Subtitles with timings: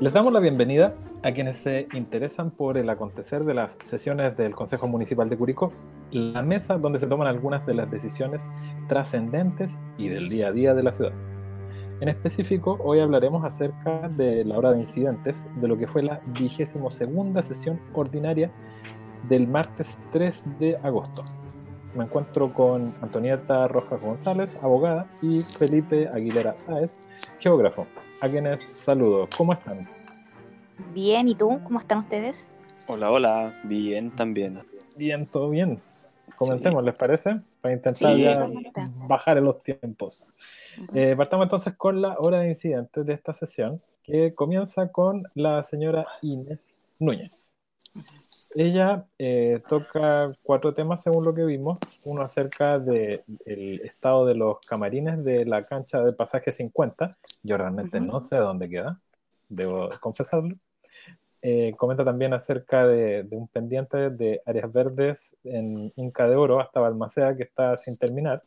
[0.00, 4.54] Les damos la bienvenida a quienes se interesan por el acontecer de las sesiones del
[4.54, 5.72] Consejo Municipal de Curicó,
[6.12, 8.48] la mesa donde se toman algunas de las decisiones
[8.86, 11.14] trascendentes y del día a día de la ciudad.
[12.00, 16.20] En específico, hoy hablaremos acerca de la hora de incidentes, de lo que fue la
[16.26, 18.52] vigésimo segunda sesión ordinaria
[19.28, 21.22] del martes 3 de agosto.
[21.96, 27.00] Me encuentro con Antonieta Rojas González, abogada, y Felipe Aguilera Sáez,
[27.40, 27.88] geógrafo
[28.20, 29.28] a quienes saludo.
[29.36, 29.80] ¿Cómo están?
[30.92, 31.60] Bien, ¿y tú?
[31.64, 32.48] ¿Cómo están ustedes?
[32.86, 34.60] Hola, hola, bien también.
[34.96, 35.80] Bien, todo bien.
[36.36, 37.40] Comencemos, ¿les parece?
[37.60, 38.48] Para intentar ya
[39.08, 40.30] bajar en los tiempos.
[40.94, 45.62] Eh, partamos entonces con la hora de incidentes de esta sesión, que comienza con la
[45.62, 47.58] señora Inés Núñez.
[48.54, 51.78] Ella eh, toca cuatro temas según lo que vimos.
[52.04, 53.22] Uno acerca del
[53.84, 57.16] estado de los camarines de la cancha del pasaje 50.
[57.42, 59.00] Yo realmente no sé dónde queda,
[59.48, 60.56] debo confesarlo.
[61.42, 66.80] Eh, comenta también acerca de, un pendiente de áreas verdes en Inca de Oro hasta
[66.80, 68.42] Balmaceda que está sin terminar.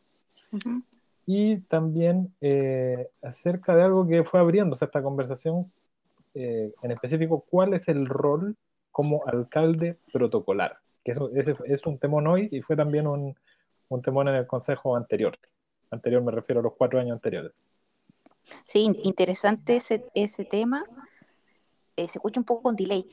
[1.26, 5.70] Y también eh, acerca de algo que fue abriéndose esta conversación,
[6.34, 8.56] en específico, cuál es el rol
[8.92, 13.34] como alcalde protocolar, que eso, ese es un temón hoy y fue también un,
[13.88, 15.36] un temón en el consejo anterior.
[15.90, 17.52] Anterior me refiero a los cuatro años anteriores.
[18.64, 20.84] Sí, interesante ese, ese tema.
[21.96, 23.08] Eh, se escucha un poco con delay.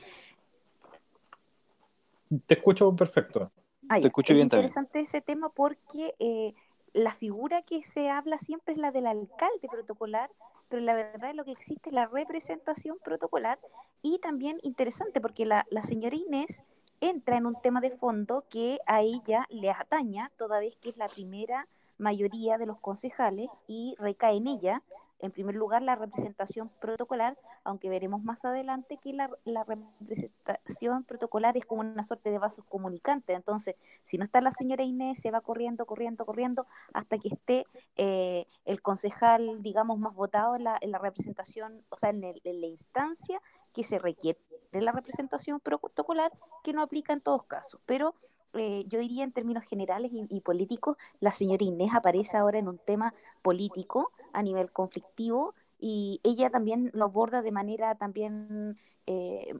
[2.46, 3.50] Te escucho perfecto.
[3.88, 6.54] Te escucho es bien interesante ese tema porque eh,
[6.92, 10.30] la figura que se habla siempre es la del alcalde protocolar,
[10.70, 13.58] pero la verdad es lo que existe la representación protocolar
[14.00, 16.62] y también interesante porque la, la señora Inés
[17.00, 20.96] entra en un tema de fondo que a ella le ataña, toda vez que es
[20.96, 21.66] la primera
[21.98, 24.82] mayoría de los concejales y recae en ella
[25.20, 29.30] en primer lugar, la representación protocolar, aunque veremos más adelante que la,
[29.64, 33.36] representación protocolar es como una suerte de vasos comunicantes.
[33.36, 37.66] Entonces, si no está la señora Inés, se va corriendo, corriendo, corriendo, hasta que esté
[37.96, 43.40] eh, el concejal, digamos, más votado en la, representación, o sea, en, la instancia
[43.72, 44.38] que se requiere
[44.72, 46.32] la representación protocolar,
[46.62, 47.80] que no aplica en todos casos.
[47.86, 48.14] Pero
[48.54, 52.78] eh, yo diría en términos generales y, políticos, la señora Inés aparece ahora en un
[52.78, 59.54] tema político a nivel conflictivo y ella también lo aborda de manera también eh,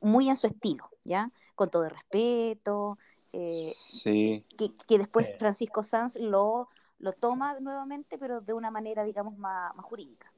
[0.00, 1.30] muy en su estilo, ¿ya?
[1.54, 2.98] Con todo el respeto.
[3.32, 4.44] Eh, sí.
[4.56, 6.68] que, después Francisco Sanz lo,
[6.98, 10.32] lo toma nuevamente, pero de una manera, digamos, más, más jurídica.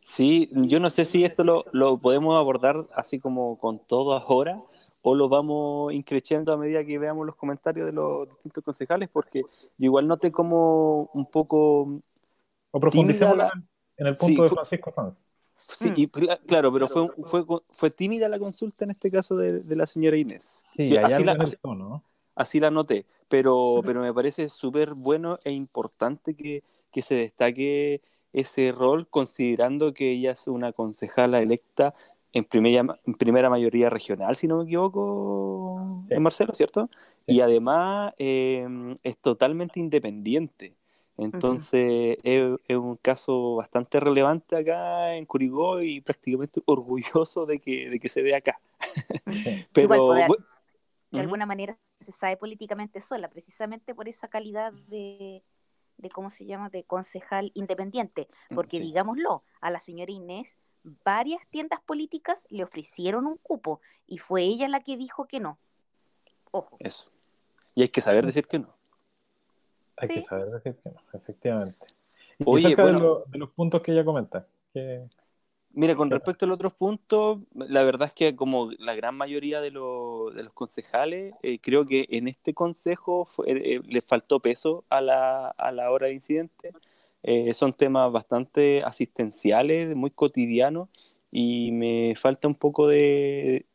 [0.00, 4.62] Sí, yo no sé si esto lo, lo podemos abordar así como con todo ahora,
[5.08, 9.42] o lo vamos increciendo a medida que veamos los comentarios de los distintos concejales, porque
[9.42, 12.00] yo igual noté como un poco...
[12.72, 13.38] O profundicemos
[13.98, 15.24] en el punto de Francisco Sanz.
[15.60, 19.76] Sí, y, claro, pero fue, fue, fue, tímida la consulta en este caso de, de
[19.76, 20.70] la señora Inés.
[20.74, 21.38] Sí, así, la,
[22.34, 28.00] así, la noté, pero, pero me parece súper bueno e importante que, que se destaque
[28.32, 31.94] ese rol, considerando que ella es una concejala electa
[32.36, 36.90] en primera, en primera mayoría regional, si no me equivoco, en Marcelo, ¿cierto?
[37.24, 40.76] Y además em, es totalmente independiente.
[41.16, 47.98] Entonces es, un caso bastante relevante acá en Curigó y prácticamente orgulloso de que, de
[47.98, 48.60] que se vea acá.
[49.72, 50.12] Pero
[51.10, 55.42] de alguna manera se sabe políticamente sola, precisamente por esa calidad de,
[55.96, 58.28] de ¿cómo se llama?, de concejal independiente.
[58.54, 60.58] Porque digámoslo, a la señora Inés
[61.04, 65.58] varias tiendas políticas le ofrecieron un cupo y fue ella la que dijo que no.
[66.50, 66.76] Ojo.
[66.80, 67.10] Eso.
[67.74, 68.74] Y hay que saber decir que no.
[69.96, 71.86] Hay que saber decir que no, efectivamente.
[72.38, 74.46] Y Oye, de, los puntos que ella comenta.
[75.72, 79.60] Mira, con respecto a los otros puntos, la verdad es que como la gran mayoría
[79.60, 85.48] de, los, concejales, eh, creo que en este consejo eh, le faltó peso a la,
[85.48, 86.72] a la hora de incidente.
[87.28, 90.88] Eh, son temas bastante asistenciales, muy cotidianos,
[91.32, 93.66] y me falta un poco de,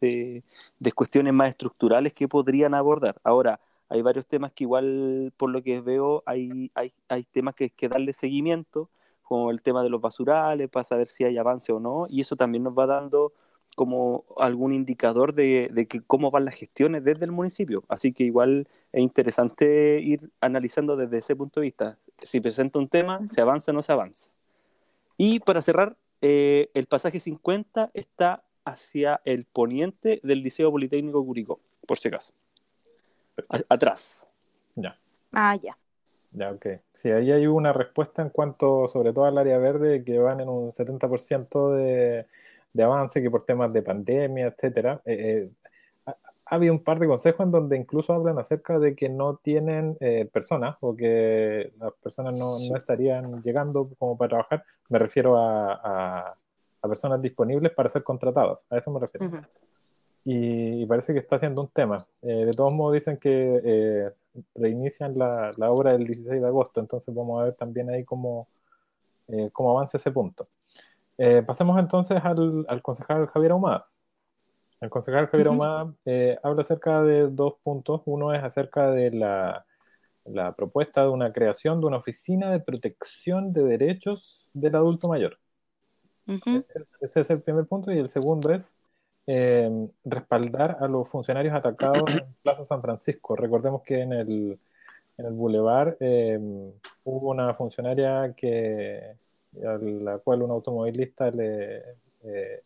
[0.95, 3.15] cuestiones más estructurales que podrían abordar.
[3.25, 3.59] Ahora,
[3.89, 7.89] hay varios temas que igual, por lo que veo, hay, hay, hay temas que que
[7.89, 8.89] darle seguimiento,
[9.21, 12.37] como el tema de los basurales, para saber si hay avance o no, y eso
[12.37, 13.33] también nos va dando
[13.75, 17.83] como algún indicador de, de que cómo van las gestiones desde el municipio.
[17.89, 22.87] Así que igual es interesante ir analizando desde ese punto de vista si presenta un
[22.87, 24.29] tema, se avanza o no se avanza.
[25.17, 31.59] Y para cerrar, eh, el pasaje 50 está hacia el poniente del Liceo Politécnico Curicó,
[31.87, 32.33] por si acaso.
[33.69, 34.27] atrás.
[34.75, 34.97] Ya.
[35.33, 35.77] Ah, ya.
[36.33, 36.65] Ya, ok.
[36.93, 40.49] Sí, ahí hay una respuesta en cuanto, sobre todo al área verde, que van en
[40.49, 42.25] un 70% de,
[42.73, 45.60] de avance, que por temas de pandemia, etcétera, eh, ha,
[46.55, 49.97] habido un par de consejos en donde incluso hablan acerca de que no tienen
[50.31, 54.63] personas o que las personas no, no, estarían llegando como para trabajar.
[54.89, 56.35] Me refiero a,
[56.81, 59.29] a, personas disponibles para ser contratadas, a eso me refiero.
[60.25, 61.97] y, parece que está haciendo un tema.
[62.21, 64.11] de todos modos dicen que
[64.55, 68.47] reinician la, la, obra del 16 de agosto, entonces vamos a ver también ahí cómo,
[69.27, 70.47] eh, cómo avanza ese punto.
[71.17, 73.87] Eh, pasemos entonces al, al, concejal Javier Ahumada.
[74.81, 78.01] El concejal Javier Ahumada eh, habla acerca de dos puntos.
[78.05, 79.65] Uno es acerca de la,
[80.25, 85.37] la, propuesta de una creación de una oficina de protección de derechos del adulto mayor.
[86.99, 87.91] ese, es el primer punto.
[87.91, 88.75] Y el segundo es
[89.27, 89.69] eh,
[90.03, 93.35] respaldar a los funcionarios atacados en Plaza San Francisco.
[93.35, 94.59] Recordemos que en el,
[95.17, 96.39] en el Boulevard eh,
[97.03, 99.15] hubo una funcionaria que,
[99.63, 101.83] a la cual un automovilista le,
[102.23, 102.63] eh,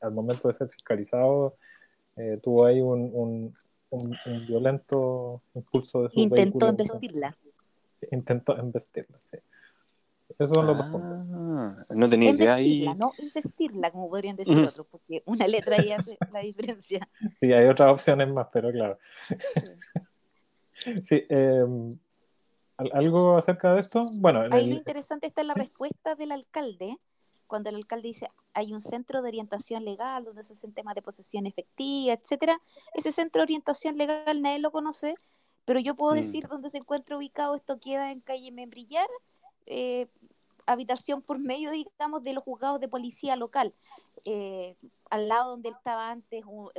[0.00, 1.56] al momento de ser fiscalizado
[2.42, 3.54] tuvo ahí un,
[3.90, 7.36] un, violento impulso de su Intentó embestirla.
[7.92, 9.38] Sí, intentó embestirla, sí.
[10.38, 11.28] Esos son los dos puntos.
[11.32, 12.84] Ah, no tenía idea ahí.
[12.96, 17.08] No investirla, como podrían decir otros, porque una letra ahí hace la diferencia.
[17.40, 18.98] Sí, hay otras opciones más, pero claro.
[21.02, 21.96] Sí, em,
[22.76, 24.10] ¿algo acerca de esto?
[24.14, 26.98] Bueno, ahí lo interesante está la respuesta del alcalde,
[27.46, 31.02] cuando el alcalde dice hay un centro de orientación legal donde se hacen temas de
[31.02, 32.58] posesión efectiva, etcétera.
[32.94, 35.14] Ese centro de orientación legal nadie lo conoce,
[35.64, 36.16] pero yo puedo mm.
[36.16, 37.54] decir dónde se encuentra ubicado.
[37.54, 39.08] Esto queda en calle Membrillar,
[39.66, 40.08] eh,
[40.66, 43.72] habitación por medio, digamos, de los juzgados de policía local,
[44.24, 44.76] eh,
[45.10, 46.70] al lado donde estaba antes un,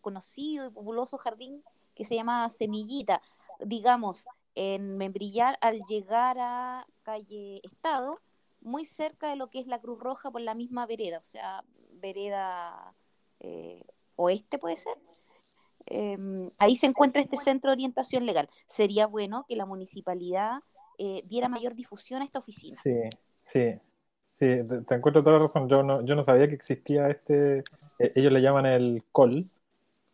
[0.00, 1.62] conocido y populoso jardín
[1.94, 3.20] que se llamaba Semillita,
[3.60, 8.20] digamos, en Membrillar, al llegar a calle Estado,
[8.60, 11.64] muy cerca de lo que es la Cruz Roja por la misma vereda, o sea,
[11.92, 12.94] vereda
[13.40, 13.84] eh,
[14.16, 14.94] oeste puede ser.
[15.86, 18.48] Em, ahí se encuentra este centro de orientación legal.
[18.66, 20.60] Sería bueno que la municipalidad
[20.98, 22.76] eh, diera mayor difusión a esta oficina.
[22.82, 22.94] Sí,
[23.42, 23.74] sí,
[24.30, 24.46] sí,
[24.86, 25.68] te, encuentro toda la razón.
[25.68, 27.64] Yo no, yo no sabía que existía este,
[27.98, 29.46] eh, ellos le llaman el COL, mm.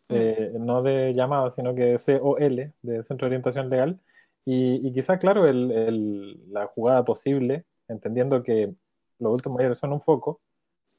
[0.09, 4.01] eh, no de llamada, sino que COL, de Centro de Orientación Legal.
[4.45, 8.73] Y, y quizá, claro, el, la jugada posible, entendiendo que
[9.19, 10.39] los últimos mayores son un foco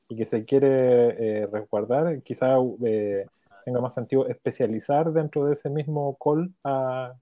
[0.08, 2.56] y que se quiere resguardar, quizá
[3.64, 7.14] tenga más sentido especializar dentro de ese mismo call a,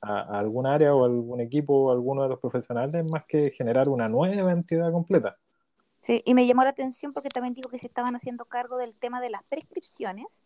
[0.00, 4.08] a, algún área o algún equipo o alguno de los profesionales más que generar una
[4.08, 5.36] nueva entidad completa.
[6.00, 8.94] Sí, y me llamó la atención porque también dijo que se estaban haciendo cargo del
[8.96, 10.42] tema de las prescripciones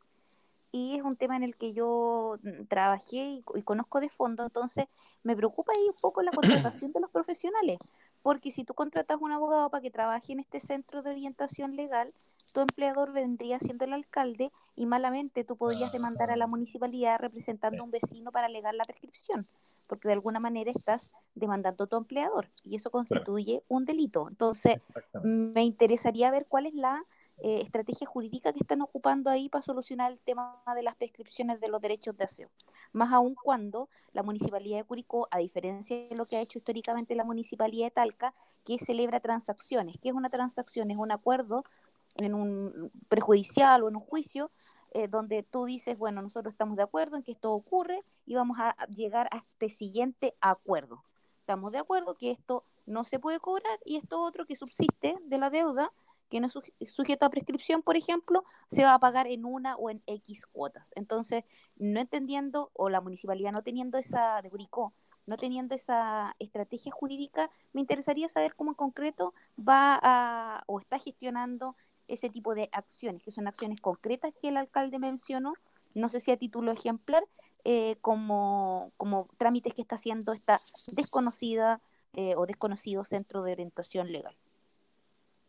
[0.70, 2.38] y es un tema en el que yo
[2.68, 4.86] trabajé y, conozco de fondo, entonces
[5.22, 7.78] me preocupa ahí un poco la contratación de los profesionales,
[8.22, 12.12] porque si tú contratas un abogado para que trabaje en este centro de orientación legal,
[12.52, 17.82] tu empleador vendría siendo el alcalde y malamente tú podrías demandar a la municipalidad representando
[17.82, 19.46] a un vecino para alegar la prescripción,
[19.86, 24.28] porque de alguna manera estás demandando a tu empleador y eso constituye un delito.
[24.28, 24.80] Entonces,
[25.22, 27.04] me interesaría ver cuál es la
[27.40, 31.68] eh, estrategia jurídica que están ocupando ahí para solucionar el tema de las prescripciones de
[31.68, 32.48] los derechos de aseo.
[32.92, 37.14] Más aún cuando la Municipalidad de Curicó, a diferencia de lo que ha hecho históricamente
[37.14, 39.96] la Municipalidad de Talca, que celebra transacciones.
[40.00, 40.90] ¿Qué es una transacción?
[40.90, 41.64] Es un acuerdo
[42.16, 44.50] en un prejudicial o en un juicio
[44.92, 48.58] eh, donde tú dices, bueno, nosotros estamos de acuerdo en que esto ocurre y vamos
[48.58, 51.02] a llegar a este siguiente acuerdo.
[51.40, 55.38] Estamos de acuerdo que esto no se puede cobrar y esto otro que subsiste de
[55.38, 55.92] la deuda
[56.28, 59.90] que no es sujeto a prescripción, por ejemplo, se va a pagar en una o
[59.90, 60.90] en X cuotas.
[60.94, 61.44] Entonces,
[61.76, 64.50] no entendiendo, o la municipalidad no teniendo esa, de
[65.26, 70.98] no teniendo esa estrategia jurídica, me interesaría saber cómo en concreto va a, o está
[70.98, 71.76] gestionando
[72.08, 75.52] ese tipo de acciones, que son acciones concretas que el alcalde mencionó,
[75.94, 77.22] no sé si a título ejemplar,
[77.64, 80.58] eh, como, como trámites que está haciendo esta
[80.92, 81.82] desconocida
[82.14, 84.34] eh, o desconocido centro de orientación legal.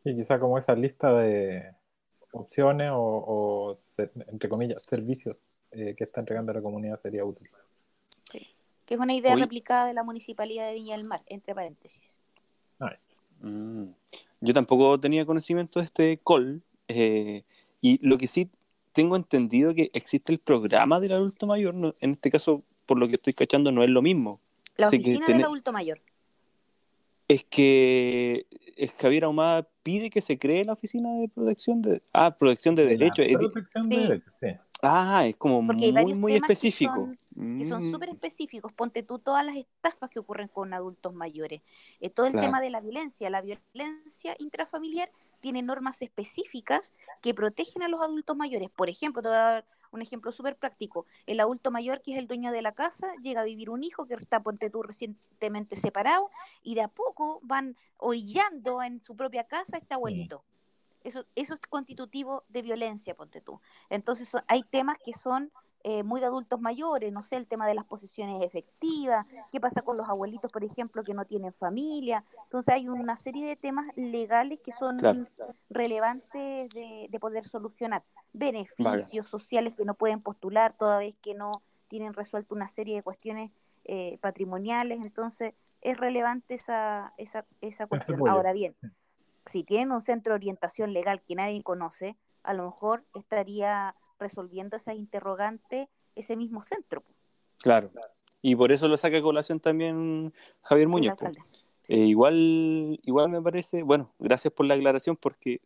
[0.02, 1.74] Sí, quizá como esa lista de
[2.32, 5.42] opciones o, entre comillas, servicios
[5.72, 7.50] eh, que está entregando la comunidad sería útil.
[8.32, 8.48] Sí,
[8.86, 12.16] que es una idea replicada de la Municipalidad de Viña del Mar, entre paréntesis.
[13.42, 13.88] Mm.
[14.40, 17.44] Yo tampoco tenía conocimiento de este call, eh,
[17.82, 18.50] y lo que sí
[18.94, 23.16] tengo entendido que existe el programa del adulto mayor, en este caso, por lo que
[23.16, 24.40] estoy cachando, no es lo mismo.
[24.78, 26.00] La oficina del adulto mayor.
[27.28, 28.48] Es que
[28.98, 33.26] Javier Ahumada pide que se cree la oficina de protección de ah protección de derechos
[33.52, 34.48] protección de derechos sí.
[34.82, 37.10] Ah es como muy muy específico.
[37.36, 37.92] que son mm.
[37.92, 38.72] súper específicos.
[38.72, 41.62] Ponte tú todas las estafas que ocurren con adultos mayores.
[42.00, 43.30] Eh, todo el tema de la violencia.
[43.30, 48.70] La violencia intrafamiliar tiene normas específicas que protegen a los adultos mayores.
[48.70, 51.06] Por ejemplo, te voy a dar un ejemplo súper práctico.
[51.26, 54.06] El adulto mayor, que es el dueño de la casa, llega a vivir un hijo
[54.06, 56.30] que está, ponte tú, recientemente separado,
[56.64, 60.44] y de a poco van orillando en su propia casa a este abuelito.
[61.04, 63.62] Eso, eso es constitutivo de violencia, ponte tú.
[63.90, 65.52] Entonces hay temas que son
[65.84, 69.82] eh, muy de adultos mayores, no sé, el tema de las posiciones efectivas, qué pasa
[69.82, 72.26] con los abuelitos, por ejemplo, que no tienen familia.
[72.44, 74.98] Entonces hay una serie de temas legales que son
[75.70, 78.04] relevantes de, poder solucionar.
[78.34, 81.52] Beneficios sociales que no pueden postular toda vez que no
[81.88, 83.52] tienen resuelto una serie de cuestiones
[83.86, 85.00] eh, patrimoniales.
[85.06, 88.28] Entonces es relevante esa, esa, esa cuestión.
[88.28, 88.76] Ahora bien,
[89.46, 94.78] si tienen un centro de orientación legal que nadie conoce, a lo mejor estaría resolviendo
[94.78, 97.04] esa interrogante ese mismo centro.
[97.62, 97.92] Claro.
[98.42, 101.18] Y por eso lo saca a colación también Javier Muñoz.
[101.88, 105.60] Eh, igual, igual me parece, bueno, gracias por la aclaración porque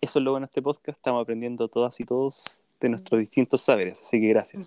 [0.00, 3.62] eso es lo bueno de este podcast, estamos aprendiendo todas y todos de nuestros distintos
[3.62, 4.64] saberes, así que gracias.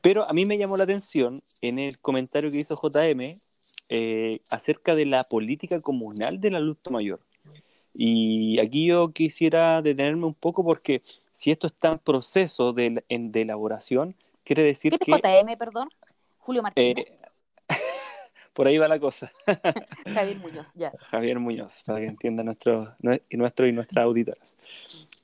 [0.00, 3.34] Pero a mí me llamó la atención en el comentario que hizo JM
[3.88, 7.20] eh, acerca de la política comunal del adulto mayor.
[7.94, 14.14] Y aquí yo quisiera detenerme un poco porque si esto está en proceso de, elaboración,
[14.44, 15.12] quiere decir ¿Qué que...
[15.12, 15.88] JM, perdón?
[16.38, 17.06] Julio Martínez.
[17.08, 17.18] Eh,
[18.52, 19.32] por ahí va la cosa.
[20.14, 20.92] Javier Muñoz, ya.
[20.98, 22.94] Javier Muñoz, para que entienda nuestro,
[23.30, 24.56] nuestro y nuestras auditoras.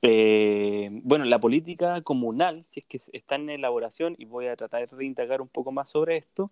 [0.01, 4.87] Eh, bueno, la política comunal, si es que está en elaboración, y voy a tratar
[4.87, 6.51] de indagar un poco más sobre esto,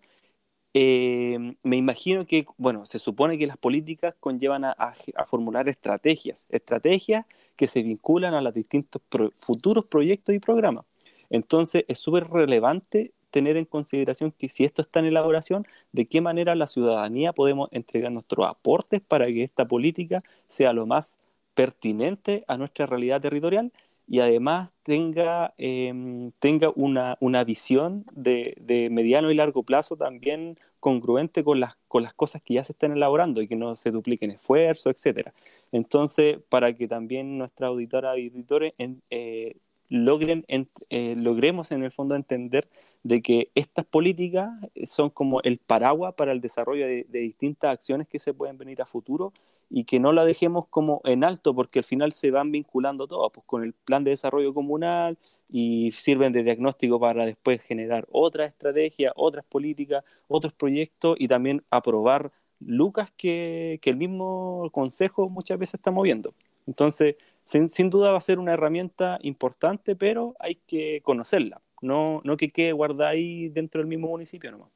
[0.74, 4.94] eh, me imagino que, bueno, se supone que las políticas conllevan a,
[5.26, 9.02] formular estrategias, estrategias que se vinculan a los distintos
[9.36, 10.84] futuros proyectos y programas.
[11.30, 16.20] Entonces, es súper relevante tener en consideración que si esto está en elaboración, de qué
[16.20, 21.18] manera la ciudadanía podemos entregar nuestros aportes para que esta política sea lo más
[21.54, 23.72] pertinente a nuestra realidad territorial
[24.08, 30.58] y además tenga, em, tenga una, una visión de, de, mediano y largo plazo también
[30.80, 33.90] congruente con las, con las cosas que ya se están elaborando y que no se
[33.90, 35.34] dupliquen esfuerzos, etcétera.
[35.72, 38.72] Entonces, para que también nuestra auditora y auditores
[39.10, 39.56] eh,
[39.90, 42.68] logren, eh, logremos en el fondo entender
[43.02, 44.50] de que estas políticas
[44.84, 48.80] son como el paraguas para el desarrollo de, de distintas acciones que se pueden venir
[48.80, 49.32] a futuro
[49.70, 53.30] y que no la dejemos como en alto porque al final se van vinculando todas,
[53.32, 55.18] pues con el plan de desarrollo comunal
[55.50, 61.62] y sirven de diagnóstico para después generar otras estrategias, otras políticas, otros proyectos y también
[61.70, 66.34] aprobar lucas que, que el mismo consejo muchas veces está moviendo.
[66.66, 72.20] Entonces, sin, sin, duda va a ser una herramienta importante, pero hay que conocerla, no,
[72.24, 74.68] no que quede guardada ahí dentro del mismo municipio nomás.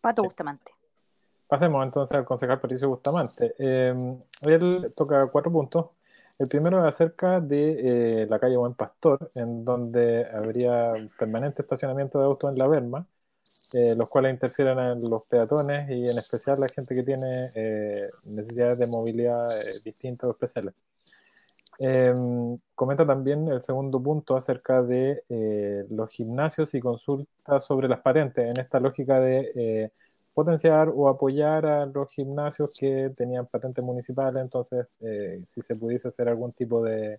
[0.00, 0.77] Pato Bustamante.
[1.48, 3.54] Pasemos entonces al concejal Patricio Bustamante.
[3.58, 3.94] Eh,
[4.42, 5.86] él toca cuatro puntos.
[6.38, 12.18] El primero es acerca de eh, la calle Buen Pastor, en donde habría permanente estacionamiento
[12.18, 13.06] de autos en la Berma,
[13.72, 17.48] eh, los cuales interfieren en los peatones y en especial la gente que tiene
[18.26, 19.48] necesidades de movilidad
[19.84, 20.74] distintas o especiales.
[22.74, 25.24] comenta también el segundo punto acerca de
[25.90, 29.90] los gimnasios y consultas sobre las patentes, en esta lógica de
[30.38, 36.06] potenciar o apoyar a los gimnasios que tenían patentes municipales, entonces eh, si se pudiese
[36.06, 37.18] hacer algún tipo de,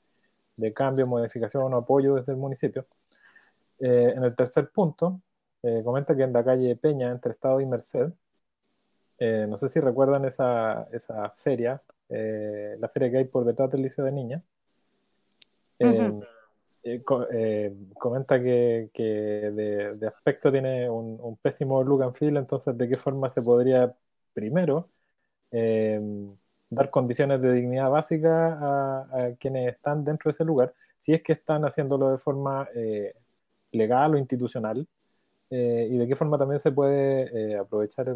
[0.74, 2.86] cambio, modificación o apoyo desde el municipio.
[3.82, 5.20] Eh, en el tercer punto,
[5.64, 8.10] eh, comenta que en la calle Peña, entre Estado y Merced,
[9.50, 14.06] no sé si recuerdan esa, esa feria, la feria que hay por detrás del Liceo
[14.06, 14.42] de Niña.
[16.84, 22.96] Eh, eh, comenta que, de, aspecto tiene un, pésimo look and feel, entonces de qué
[22.96, 23.94] forma se podría
[24.34, 24.90] primero
[25.52, 26.00] eh,
[26.70, 28.54] dar condiciones de dignidad básica
[29.12, 32.70] a, quienes están dentro de ese lugar, si es que están haciéndolo de forma
[33.72, 34.88] legal o institucional,
[35.52, 38.16] y de qué forma también se puede aprovechar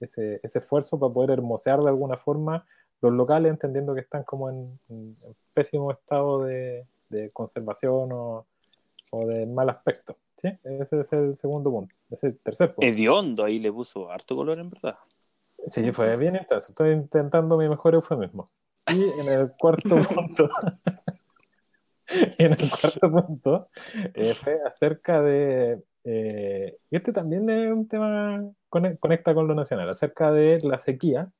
[0.00, 2.66] ese, esfuerzo para poder hermosear de alguna forma
[3.00, 4.78] los locales, entendiendo que están como en
[5.54, 8.46] pésimo estado de, de conservación o,
[9.10, 10.16] o, de mal aspecto.
[10.40, 10.48] ¿sí?
[10.64, 11.94] Ese es el segundo punto.
[12.10, 12.86] Ese es el tercer punto.
[12.86, 14.96] Hediondo, ahí le puso harto color en verdad.
[15.66, 16.68] Sí, fue bien intenso.
[16.68, 18.48] Estoy intentando mi mejor eufemismo.
[18.88, 20.48] Y en el cuarto punto,
[22.38, 23.68] en el cuarto punto,
[24.14, 29.88] eh, fue acerca de, eh, y este también es un tema, conecta con lo nacional,
[29.88, 31.30] acerca de la sequía.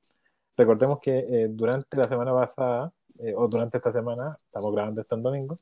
[0.56, 5.14] Recordemos que eh, durante la semana pasada eh, o durante esta semana, estamos grabando esto
[5.14, 5.56] en domingo,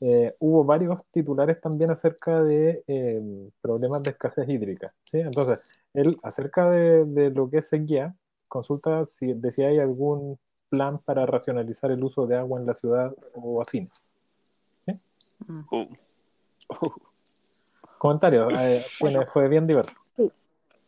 [0.00, 4.94] eh, hubo varios titulares también acerca de eh, problemas de escasez hídrica.
[5.02, 5.18] ¿sí?
[5.18, 5.60] Entonces,
[5.92, 8.14] él, acerca de, de, lo que es sequía,
[8.46, 13.12] consulta si, si hay algún plan para racionalizar el uso de agua en la ciudad
[13.34, 14.10] o afines.
[14.86, 14.92] ¿Sí?
[15.46, 15.60] Mm.
[15.70, 15.88] Oh.
[16.68, 16.94] Oh.
[17.98, 18.84] Comentarios, eh,
[19.32, 19.96] fue bien diverso.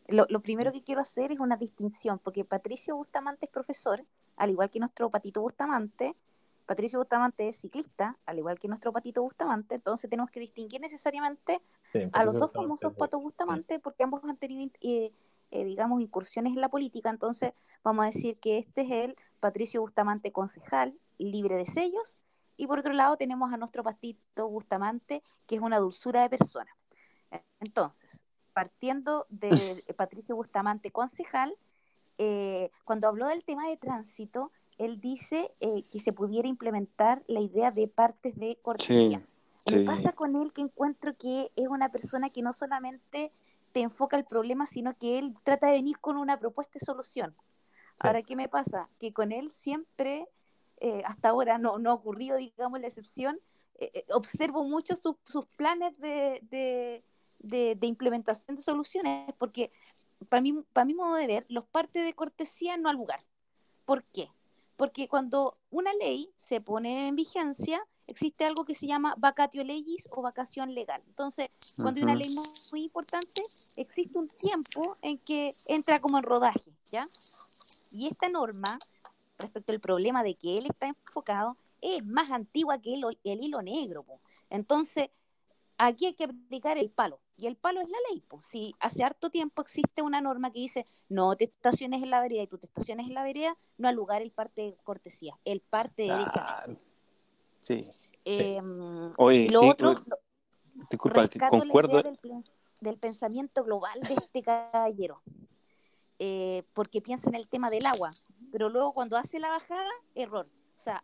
[0.07, 4.03] Lo, lo, primero que quiero hacer es una distinción, porque Patricio Bustamante es profesor,
[4.35, 6.15] al igual que nuestro Patito Bustamante,
[6.65, 11.61] Patricio Bustamante es ciclista, al igual que nuestro Patito Bustamante, entonces tenemos que distinguir necesariamente
[12.13, 15.11] a los dos famosos Patos Bustamante, porque ambos han tenido, eh,
[15.51, 19.81] eh, digamos, incursiones en la política, entonces vamos a decir que este es el Patricio
[19.81, 22.19] Bustamante concejal, libre de sellos,
[22.55, 26.71] y por otro lado tenemos a nuestro Patito Bustamante, que es una dulzura de persona.
[27.59, 28.23] Entonces,
[28.53, 29.49] partiendo de
[29.97, 31.55] Patricio Bustamante concejal,
[32.23, 37.39] eh, cuando habló del tema de tránsito, él dice eh, que se pudiera implementar la
[37.39, 39.23] idea de partes de cortesía.
[39.71, 43.31] Me pasa con él que encuentro que es una persona que no solamente
[43.71, 47.35] te enfoca el problema, sino que él trata de venir con una propuesta de solución.
[47.97, 48.87] Ahora, ¿qué me pasa?
[48.99, 50.27] Que con él siempre,
[50.79, 53.39] eh, hasta ahora no, no ha ocurrido, digamos, la excepción,
[53.79, 55.15] eh, observo mucho sus,
[55.57, 59.71] planes de, de, de, implementación de soluciones, porque
[60.29, 63.23] para mí, para mi modo de ver, los partes de cortesía no al lugar.
[63.85, 64.29] ¿Por qué?
[64.77, 70.07] Porque cuando una ley se pone en vigencia, existe algo que se llama vacatio legis
[70.11, 71.01] o vacación legal.
[71.07, 72.35] Entonces, cuando hay una ley
[72.71, 73.43] muy, importante,
[73.75, 77.07] existe un tiempo en que entra como en rodaje, ¿ya?
[77.91, 78.79] Y esta norma,
[79.37, 83.61] respecto al problema de que él está enfocado, es más antigua que el, el hilo
[83.61, 84.05] negro.
[84.49, 85.09] Entonces,
[85.77, 87.19] aquí hay que aplicar el palo.
[87.41, 88.23] Y el palo es la ley.
[88.27, 88.45] Pues.
[88.45, 92.43] Si hace harto tiempo existe una norma que dice no te estaciones en la vereda
[92.43, 95.59] y tú te estaciones en la vereda, no al lugar el parte de cortesía, el
[95.59, 96.65] parte de derecha.
[97.59, 97.87] Sí.
[98.25, 98.61] Eh,
[99.17, 99.95] Oye, lo otro,
[100.91, 102.03] disculpa, concuerdo.
[102.79, 105.23] Del, pensamiento global de este caballero.
[106.19, 108.11] Eh, porque piensa en el tema del agua,
[108.51, 110.47] pero luego cuando hace la bajada, error.
[110.75, 111.03] O sea,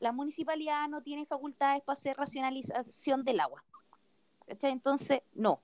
[0.00, 3.64] la municipalidad no tiene facultades para hacer racionalización del agua.
[4.46, 5.62] Entonces, no.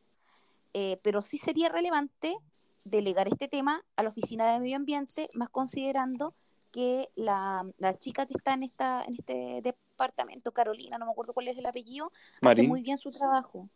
[0.76, 2.36] Eh, pero sí sería relevante
[2.84, 6.34] delegar este tema a la Oficina de Medio Ambiente, más considerando
[6.72, 7.64] que la,
[8.00, 11.66] chica que está en, esta, en este departamento, Carolina, no me acuerdo cuál es el
[11.66, 12.10] apellido,
[12.42, 13.68] hace muy bien su trabajo.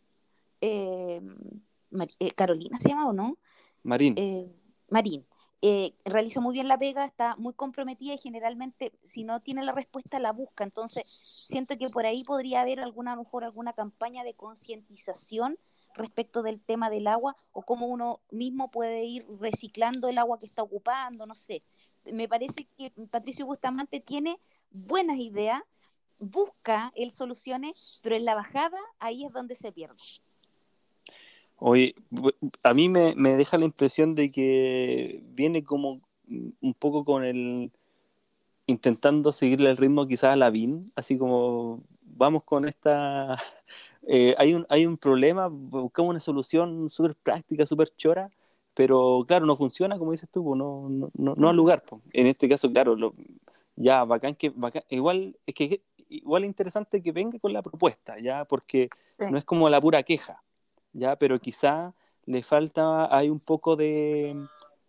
[0.60, 1.22] Eh,
[2.18, 3.38] eh, Carolina se llama o no?
[3.84, 4.16] Marín.
[4.90, 5.24] Marín.
[6.04, 10.18] realiza muy bien la pega, está muy comprometida y generalmente si no tiene la respuesta
[10.18, 10.64] la busca.
[10.64, 11.04] Entonces
[11.48, 15.58] siento que por ahí podría haber alguna, a lo mejor alguna campaña de concientización
[15.94, 20.46] respecto del tema del agua o cómo uno mismo puede ir reciclando el agua que
[20.46, 21.62] está ocupando, no sé.
[22.04, 24.38] Me parece que Patricio Bustamante tiene
[24.70, 25.62] buenas ideas,
[26.18, 29.96] busca el soluciones, pero en la bajada ahí es donde se pierde.
[31.56, 31.94] Oye,
[32.62, 37.72] a mí me, me deja la impresión de que viene como un poco con el
[38.66, 43.38] intentando seguirle el ritmo quizás a la VIN, así como vamos con esta
[44.06, 48.30] eh, hay, un, hay un problema, buscamos una solución súper práctica, súper chora,
[48.74, 51.82] pero claro, no funciona, como dices tú, no, no, no, no al lugar.
[51.82, 52.02] Pues.
[52.14, 53.14] En este caso, claro, lo,
[53.76, 54.52] ya, bacán que,
[54.90, 59.44] igual, es que igual es interesante que venga con la propuesta, ya, porque no es
[59.44, 60.42] como la pura queja,
[60.92, 61.94] ya, pero quizá
[62.26, 64.36] le falta, hay un poco de,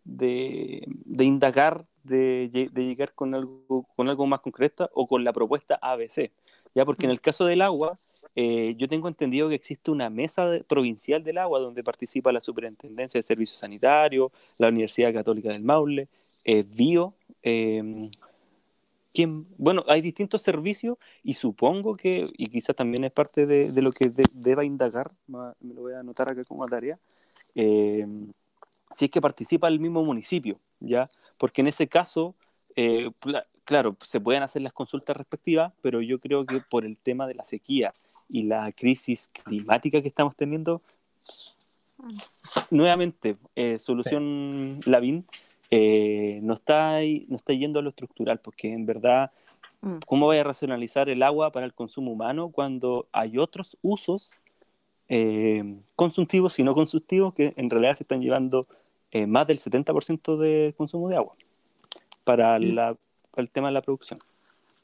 [0.04, 5.34] de, de indagar, de, de, llegar con algo, con algo más concreto o con la
[5.34, 6.32] propuesta ABC.
[6.76, 6.86] ¿Ya?
[6.86, 7.98] Porque en el caso del agua,
[8.36, 13.18] eh, yo tengo entendido que existe una mesa provincial del agua donde participa la Superintendencia
[13.18, 16.08] de Servicios Sanitarios, la Universidad Católica del Maule,
[16.46, 18.10] eh, BIO, em,
[19.58, 24.12] bueno, hay distintos servicios y supongo que, y quizás también es parte de, lo que
[24.36, 26.98] deba indagar, me lo voy a anotar acá como tarea,
[27.56, 28.32] em,
[28.92, 31.10] si es que participa el mismo municipio, ¿ya?
[31.38, 32.36] Porque en ese caso,
[32.76, 33.10] eh,
[33.64, 37.36] claro, se pueden hacer las consultas respectivas, pero yo creo que por el tema de
[37.36, 37.94] la sequía
[38.30, 40.82] y la crisis climática que estamos teniendo,
[42.70, 45.26] nuevamente, eh, solución Lavín
[45.72, 49.32] eh, no, está, no está yendo a lo estructural, porque en verdad,
[49.82, 49.98] mm.
[50.06, 54.34] ¿cómo voy a racionalizar el agua para el consumo humano cuando hay otros usos
[55.10, 55.64] eh,
[55.96, 58.68] consultivos y no consultivos que en realidad se están llevando
[59.12, 61.36] eh, más del 70% de consumo de agua
[62.24, 62.96] para la
[63.40, 64.20] el tema de la producción.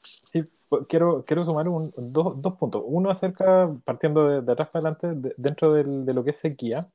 [0.02, 0.44] Sí,
[0.88, 2.82] quiero, quiero sumar un, dos, dos, puntos.
[2.86, 6.86] Uno acerca, partiendo de, atrás para adelante, dentro de lo que es sequía,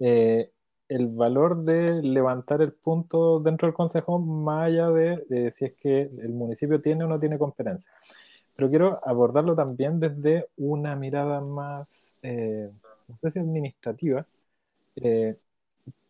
[0.00, 0.50] eh,
[0.88, 6.02] el valor de levantar el punto dentro del Consejo más allá de, si es que
[6.02, 7.90] el municipio tiene o no tiene competencia.
[8.56, 12.70] Pero quiero abordarlo también desde una mirada más, eh,
[13.06, 14.26] no sé si administrativa,
[14.96, 15.36] eh,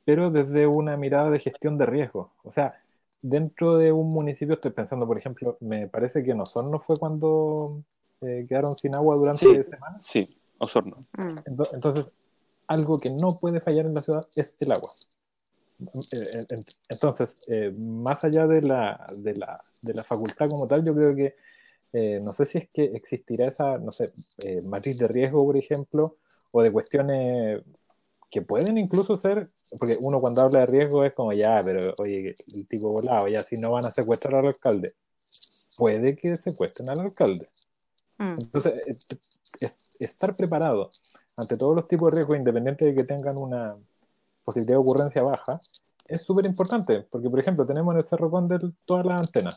[0.04, 2.30] pero desde una mirada de gestión de riesgo.
[2.44, 2.80] O sea,
[3.22, 7.82] dentro de un municipio, estoy pensando, por ejemplo, me parece que en Osorno fue cuando
[8.20, 9.62] eh, quedaron sin agua durante Sí.
[9.70, 10.06] semanas.
[10.06, 11.06] Sí, Osorno.
[11.16, 11.38] Mm.
[11.46, 12.06] Ento- Entonces,
[12.66, 14.90] algo que no puede fallar en la ciudad es el agua.
[15.80, 20.84] Eh, en- Entonces, eh, más allá de la, de, la, de la facultad como tal,
[20.84, 21.36] yo creo que
[21.92, 24.10] eh, no sé si es que existirá esa, no sé,
[24.44, 26.16] eh, matriz de riesgo, por ejemplo,
[26.50, 27.62] o de cuestiones
[28.30, 32.34] que pueden incluso ser, porque uno cuando habla de riesgo es como ya, pero oye,
[32.54, 34.94] el tipo volado, ya si no van a secuestrar al alcalde,
[35.76, 37.48] puede que secuestren al alcalde.
[38.18, 38.34] Mm.
[38.38, 38.98] Entonces, eh,
[39.60, 40.90] es- estar preparado
[41.36, 43.76] ante todos los tipos de riesgos, independiente de que tengan una
[44.44, 45.60] posibilidad de ocurrencia baja,
[46.06, 49.56] es súper importante, porque por ejemplo tenemos en el Cerro Condel todas las antenas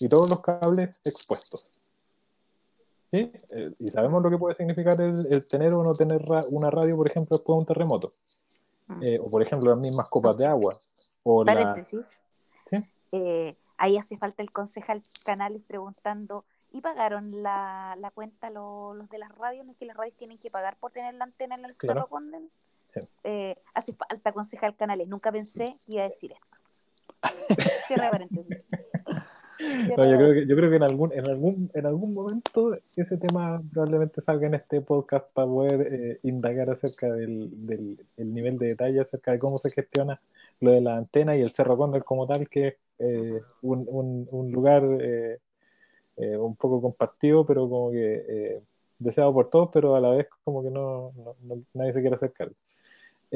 [0.00, 1.66] y todos los cables expuestos.
[3.14, 3.32] ¿Sí?
[3.50, 6.68] Eh, y sabemos lo que puede significar el, el tener o no tener ra- una
[6.68, 8.12] radio, por ejemplo, después de un terremoto.
[8.88, 9.02] Mm.
[9.04, 10.76] Eh, o por ejemplo las mismas copas de agua.
[11.22, 11.54] O la...
[11.54, 12.18] Paréntesis.
[12.68, 12.78] ¿Sí?
[13.12, 19.08] Eh, ahí hace falta el concejal Canales preguntando, ¿y pagaron la, la cuenta lo- los
[19.10, 19.64] de las radios?
[19.64, 22.00] ¿No es que las radios tienen que pagar por tener la antena en el Claro.
[22.00, 22.50] Cerro Condel?
[22.92, 23.00] Sí.
[23.22, 25.06] Eh, hace falta concejal Canales.
[25.06, 26.58] Nunca pensé que iba a decir esto.
[27.86, 28.64] Cierre paréntesis.
[29.96, 33.16] No, yo, creo que, yo creo que en algún, en algún, en algún momento ese
[33.16, 38.58] tema probablemente salga en este podcast para poder eh, indagar acerca del, del el nivel
[38.58, 40.20] de detalle acerca de cómo se gestiona
[40.60, 44.28] lo de la antena y el Cerro Cóndor como tal, que es eh, un, un,
[44.30, 45.38] un lugar eh,
[46.16, 48.62] eh, un poco compartido, pero como que eh,
[48.98, 52.14] deseado por todos, pero a la vez como que no, no- no- nadie se quiere
[52.16, 52.50] acercar.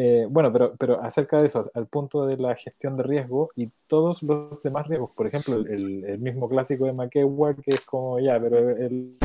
[0.00, 3.68] Eh, bueno, pero, pero acerca de eso, al punto de la gestión de riesgo y
[3.88, 8.20] todos los demás riesgos, por ejemplo, el, el mismo clásico de Maquegua, que es como
[8.20, 9.16] ya, pero el,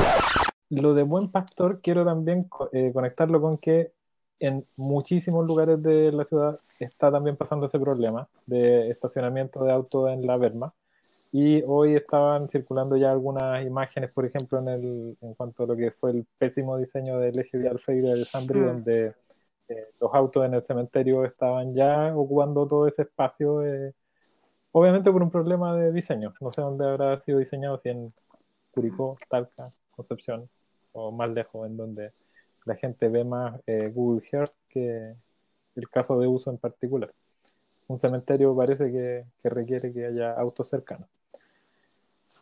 [0.70, 3.92] lo de Buen Pastor quiero también eh, conectarlo con que
[4.40, 10.10] en muchísimos lugares de la ciudad está también pasando ese problema de estacionamiento de autos
[10.10, 10.74] en la Verma.
[11.30, 15.76] Y hoy estaban circulando ya algunas imágenes, por ejemplo, en, el, en cuanto a lo
[15.76, 18.66] que fue el pésimo diseño del eje vial Freire de Sambri, Mm.
[18.66, 19.14] donde
[19.68, 23.94] eh, los autos en el cementerio estaban ya ocupando todo ese espacio, eh,
[24.72, 26.34] obviamente por un problema de diseño.
[26.40, 28.12] No sé dónde habrá sido diseñado, si en
[28.72, 30.48] Curicó, Talca, Concepción,
[30.92, 32.12] o más lejos, en donde
[32.64, 35.14] la gente ve más eh, Google Earth que
[35.76, 37.12] el caso de uso en particular.
[37.86, 41.08] Un cementerio parece que, que requiere que haya autos cercanos.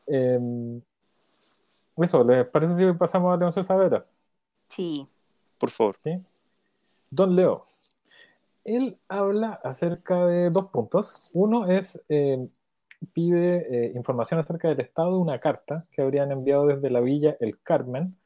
[0.06, 0.80] Eh,
[1.96, 4.06] eso, ¿les parece si pasamos a Leoncio Saavedra?
[4.68, 5.06] Sí.
[5.58, 5.96] Por favor.
[6.02, 6.18] ¿sí?
[7.12, 7.60] Don Leo,
[8.64, 11.30] él habla acerca de dos puntos.
[11.34, 12.48] Uno es, eh,
[13.12, 17.36] pide eh, información acerca del estado de una carta que habrían enviado desde la villa
[17.38, 18.16] El Carmen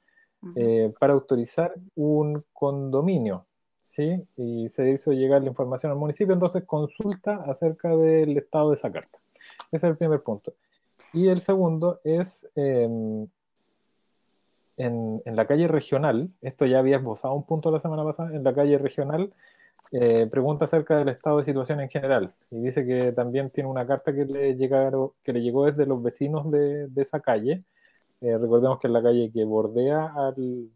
[0.54, 3.46] eh, para autorizar un condominio,
[3.86, 4.24] ¿sí?
[4.36, 8.92] Y se hizo llegar la información al municipio, entonces consulta acerca del estado de esa
[8.92, 9.18] carta.
[9.72, 10.54] Ese es el primer punto.
[11.12, 13.26] Y el segundo es eh,
[14.76, 18.44] en, en la calle regional, esto ya había esbozado un punto la semana pasada, en
[18.44, 19.32] la calle regional
[19.92, 23.86] eh, pregunta acerca del estado de situación en general y dice que también tiene una
[23.86, 27.62] carta que le, llegaron, que le llegó desde los vecinos de, de esa calle.
[28.20, 30.68] Eh, recordemos que es la calle que bordea al,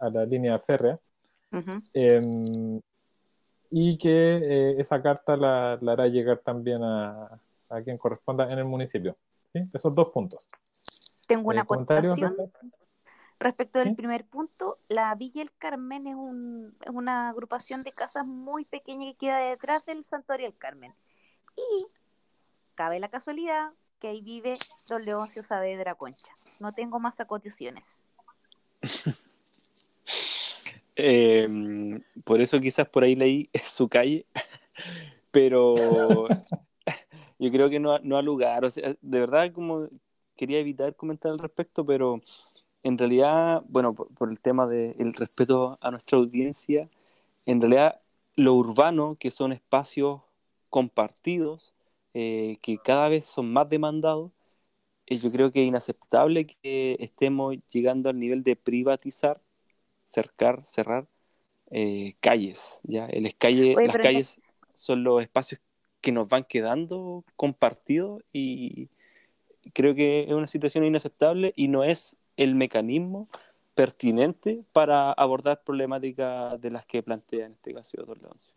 [0.00, 0.98] a la línea férrea
[1.94, 2.20] eh,
[3.70, 8.58] y que eh, esa carta la, la hará llegar también a, a quien corresponda en
[8.58, 9.16] el municipio.
[9.52, 9.60] ¿sí?
[9.72, 10.48] Esos dos puntos.
[11.26, 12.16] Tengo una acotación.
[12.16, 12.85] Respecto
[13.38, 13.94] del ¿Sí?
[13.94, 19.06] primer punto, la Villa El Carmen es, un, es una agrupación de casas muy pequeña
[19.12, 20.94] que queda detrás del Santuario del Carmen.
[21.56, 21.86] Y
[22.74, 24.54] cabe la casualidad que ahí vive
[24.88, 26.32] don Leoncio Saavedra Concha.
[26.60, 28.00] No tengo más acotaciones.
[30.98, 31.46] Eh,
[32.24, 34.24] por eso quizás por ahí leí su calle,
[35.30, 35.74] pero
[37.38, 38.64] yo creo que no, ha- no ha lugar.
[38.64, 39.88] O sea, de verdad como
[40.36, 42.22] quería evitar comentar al respecto, pero
[42.86, 46.88] en realidad, bueno, por, por el tema del respeto a nuestra audiencia,
[47.44, 48.00] en realidad
[48.36, 50.20] lo urbano, que son espacios
[50.70, 51.74] compartidos,
[52.14, 54.30] eh, que cada vez son más demandados,
[55.06, 59.40] eh, yo creo que es inaceptable que estemos llegando al nivel de privatizar
[60.06, 61.08] cercar, cerrar
[61.72, 63.06] eh, calles, ¿ya?
[63.06, 64.40] El calle, Oye, las calles
[64.74, 65.60] son los espacios
[66.00, 68.90] que nos van quedando compartidos y
[69.74, 73.28] creo que es una situación inaceptable y no es el mecanismo
[73.74, 78.54] pertinente para abordar problemáticas de las que plantea en este caso Don Leoncio.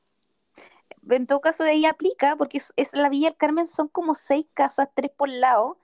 [1.10, 4.46] En todo caso, de ahí aplica, porque es, la Villa del Carmen, son como seis
[4.54, 5.78] casas, tres por lado,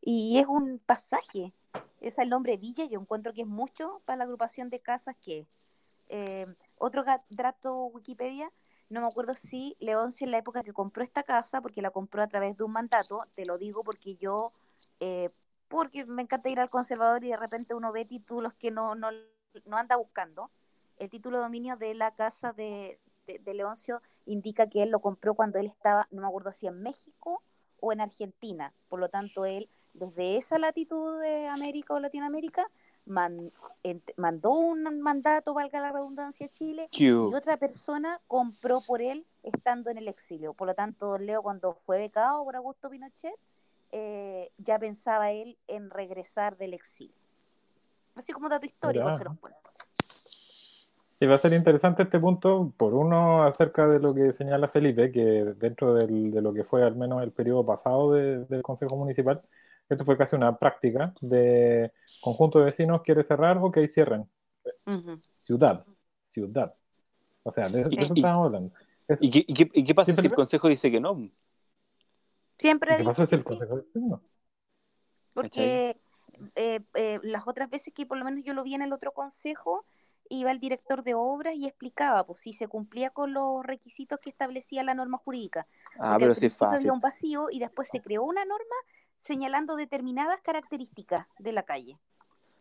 [0.00, 1.52] y es un pasaje.
[2.00, 5.46] Es el nombre Villa, yo encuentro que es mucho para la agrupación de casas que.
[6.08, 6.46] eh,
[6.78, 8.50] otro dato Wikipedia,
[8.88, 12.22] no me acuerdo si Leoncio en la época que compró esta casa, porque la compró
[12.22, 14.52] a través de un mandato, te lo digo porque yo,
[15.00, 15.30] eh,
[15.72, 19.08] porque me encanta ir al conservador y de repente uno ve títulos que no, no,
[19.64, 20.50] no anda buscando.
[20.98, 25.34] El título de dominio de la casa de, de, Leoncio indica que él lo compró
[25.34, 27.42] cuando él estaba, no me acuerdo si en México
[27.80, 28.74] o en Argentina.
[28.88, 32.68] Por lo tanto, él, desde esa latitud de América o Latinoamérica,
[33.06, 39.88] mandó un mandato, valga la redundancia, a Chile, y otra persona compró por él estando
[39.88, 40.52] en el exilio.
[40.52, 43.34] Por lo tanto, Leo, cuando fue becado por Augusto Pinochet,
[43.92, 47.14] eh, ya pensaba él en regresar del exilio.
[48.14, 49.70] Así como dato histórico se los cuento.
[51.20, 55.12] Y va a ser interesante este punto, por uno, acerca de lo que señala Felipe,
[55.12, 55.20] que
[55.56, 56.08] dentro de
[56.40, 59.40] lo que fue al menos el periodo pasado del Consejo Municipal,
[59.88, 64.26] esto fue casi una práctica de conjunto de vecinos quiere cerrar, o que cierren.
[65.30, 65.84] Ciudad,
[66.22, 66.74] ciudad.
[67.44, 68.74] O sea, de, eso estamos hablando.
[69.20, 69.30] ¿Y,
[69.84, 71.30] qué, pasa si el Consejo dice que no?
[72.62, 74.22] Siempre ¿Qué pasa si el Consejo no?
[75.34, 76.00] Porque
[76.54, 79.12] eh, eh, las otras veces que por lo menos yo lo vi en el otro
[79.12, 79.84] Consejo,
[80.28, 84.30] iba el director de obras y explicaba pues si se cumplía con los requisitos que
[84.30, 85.66] establecía la norma jurídica.
[85.98, 86.78] Ah, pero sí es fácil.
[86.78, 88.76] Había un vacío y después se creó una norma
[89.18, 91.98] señalando determinadas características de la calle.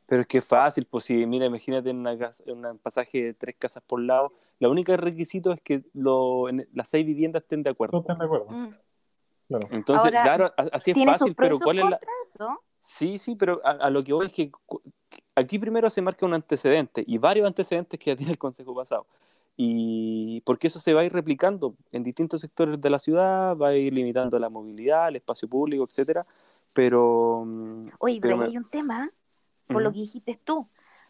[0.05, 3.81] Pero es que es fácil, pues si, mira, imagínate en, un pasaje de tres casas
[3.85, 7.99] por lado, la única requisito es que lo, las seis viviendas estén de acuerdo.
[7.99, 8.49] estén de acuerdo.
[8.49, 8.75] Mm.
[9.71, 11.99] Entonces, claro, así es fácil, pero ¿cuál es la...
[12.23, 12.61] Eso?
[12.79, 14.51] Sí, sí, pero a, lo que voy es que
[15.35, 19.05] aquí primero se marca un antecedente y varios antecedentes que ya tiene el Consejo pasado.
[19.55, 23.69] Y porque eso se va a ir replicando en distintos sectores de la ciudad, va
[23.69, 26.25] a ir limitando la movilidad, el espacio público, etcétera.
[26.73, 27.43] Pero.
[27.45, 29.09] Mm, Oye, pero, hay un tema,
[29.67, 30.67] por lo que dijiste tú.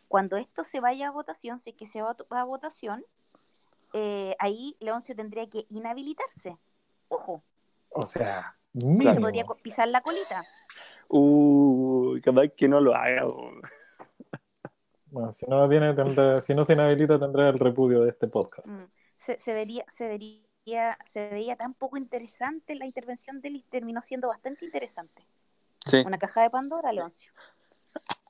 [0.09, 3.01] Cuando esto se vaya a votación, si es que se va a, votación,
[3.93, 6.57] eh, ahí Leoncio tendría que inhabilitarse.
[7.07, 7.43] Ojo.
[7.93, 10.43] O sea, se podría pisar la colita.
[11.07, 13.25] Uy, cada vez que no lo haga.
[15.07, 15.93] Bueno, si no, tiene,
[16.41, 18.67] si no se inhabilita, tendrá el repudio de este podcast.
[18.67, 18.85] Mm,
[19.17, 24.01] se, vería, se, vería, se veía tan poco interesante la intervención de él y terminó
[24.03, 25.15] siendo bastante interesante.
[25.85, 26.01] Sí.
[26.05, 27.31] Una caja de Pandora, Leoncio.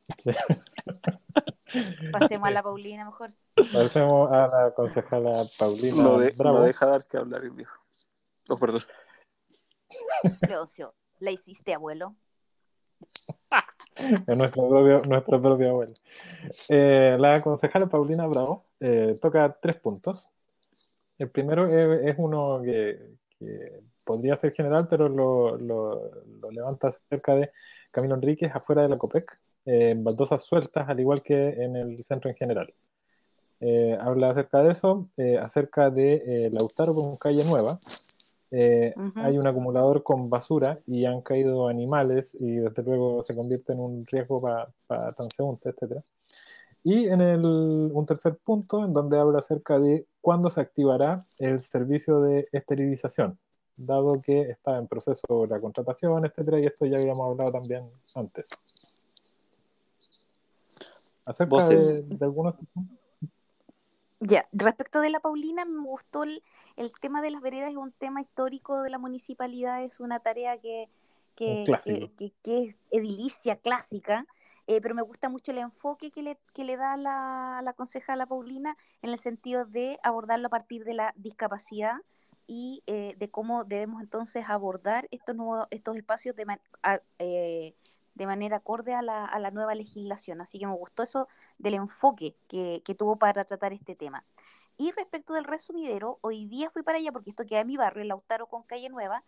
[2.11, 3.31] Pasemos a la Paulina mejor.
[3.71, 6.03] Pasemos a la concejala Paulina.
[6.03, 7.77] No, de, no deja dar que hablar, viejo.
[8.49, 8.81] Oh, perdón.
[10.47, 12.15] Leoncio, ¿la hiciste, abuelo?
[14.27, 15.93] es nuestro propio, nuestro abuelo.
[16.69, 20.29] Eh, la concejala Paulina Bravo eh, toca tres puntos.
[21.17, 22.99] El primero es, uno que,
[24.05, 26.11] podría ser general, pero lo, lo,
[26.51, 27.51] levanta cerca de
[27.91, 32.29] Camilo Enríquez, afuera de la COPEC, eh, baldosas sueltas, al igual que en el centro
[32.29, 32.73] en general.
[33.99, 35.07] habla acerca de eso,
[35.39, 37.79] acerca de Lautaro con calle nueva,
[38.51, 43.71] eh, hay un acumulador con basura y han caído animales y desde luego se convierte
[43.71, 46.01] en un riesgo para transeúntes, etc.
[46.83, 51.61] Y en el, un tercer punto, en donde habla acerca de cuándo se activará el
[51.61, 53.39] servicio de esterilización,
[53.77, 56.57] dado que está en proceso la contratación, etc.
[56.61, 58.49] Y esto ya habíamos hablado también antes.
[61.23, 62.55] Acerca de, de algunos
[64.21, 66.43] ya, respecto de la Paulina, me gustó el,
[67.01, 70.89] tema de las veredas, es un tema histórico de la municipalidad, es una tarea que,
[71.35, 74.27] que, es edilicia, clásica,
[74.67, 78.27] eh, pero me gusta mucho el enfoque que le, que le da la, la concejala
[78.27, 81.95] Paulina en el sentido de abordarlo a partir de la discapacidad
[82.45, 86.45] y eh, de cómo debemos entonces abordar estos nuevos estos espacios de,
[87.19, 87.73] eh,
[88.15, 90.41] de manera acorde a la, a la, nueva legislación.
[90.41, 94.25] Así que me gustó eso del enfoque que, que, tuvo para tratar este tema.
[94.77, 98.03] Y respecto del resumidero, hoy día fui para allá porque esto queda en mi barrio,
[98.03, 99.23] Lautaro con Calle Nueva.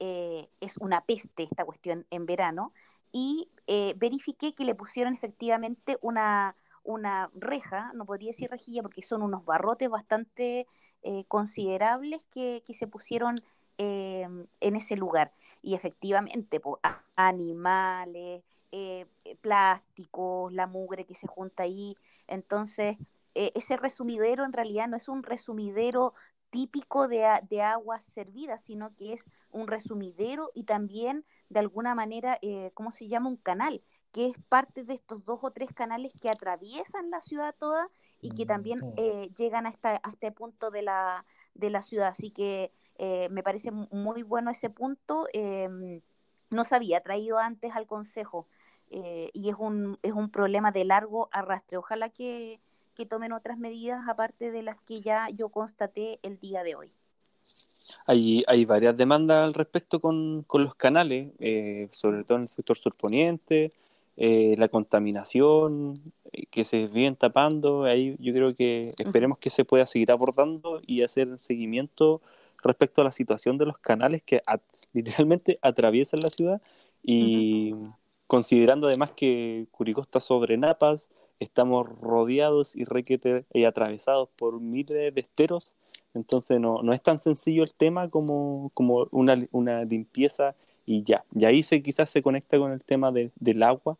[0.00, 2.72] Eh, es una peste esta cuestión en verano.
[3.10, 9.02] Y eh, verifiqué que le pusieron efectivamente una, una reja, no podría decir rejilla porque
[9.02, 10.66] son unos barrotes bastante
[11.02, 13.36] eh, considerables que, que se pusieron
[13.80, 15.32] en ese lugar.
[15.62, 16.60] Y efectivamente,
[17.16, 21.94] animales, eh, eh, plásticos, la mugre que se junta ahí.
[22.26, 22.96] Entonces,
[23.34, 26.12] eh, ese resumidero en realidad no es un resumidero
[26.50, 32.38] típico de, de aguas servidas, sino que es un resumidero y también de alguna manera,
[32.74, 33.28] ¿cómo se llama?
[33.28, 37.54] Un canal, que es parte de estos dos o tres canales que atraviesan la ciudad
[37.58, 37.88] toda
[38.20, 39.34] y que también mm.
[39.34, 42.08] llegan a, a este punto de la, de la ciudad.
[42.08, 45.26] Así que eh, me parece muy bueno ese punto.
[45.32, 46.00] Em,
[46.50, 48.46] no se había traído antes al Consejo
[48.90, 51.76] eh, y es un, es un problema de largo arrastre.
[51.76, 52.60] Ojalá que,
[52.94, 56.90] que tomen otras medidas aparte de las que ya yo constaté el día de hoy.
[58.06, 62.48] Hay, hay varias demandas al respecto con, con los canales, eh, sobre todo en el
[62.48, 63.70] sector surponiente,
[64.16, 66.17] eh, la contaminación eh,
[66.50, 67.84] que se vienen tapando.
[67.84, 72.20] Ahí yo creo que esperemos que se pueda seguir abordando y hacer seguimiento
[72.62, 74.42] respecto a la situación de los canales que
[74.92, 76.60] literalmente atraviesan la ciudad
[77.02, 77.74] y
[78.26, 81.10] considerando además que Curicó está sobre Napas,
[81.40, 85.74] estamos rodeados y requete y atravesados por miles de esteros
[86.14, 90.54] entonces no, no es tan sencillo el tema como, como una, una limpieza
[90.86, 91.24] y ya.
[91.34, 93.96] Y ahí se, quizás se conecta con el tema de, del agua.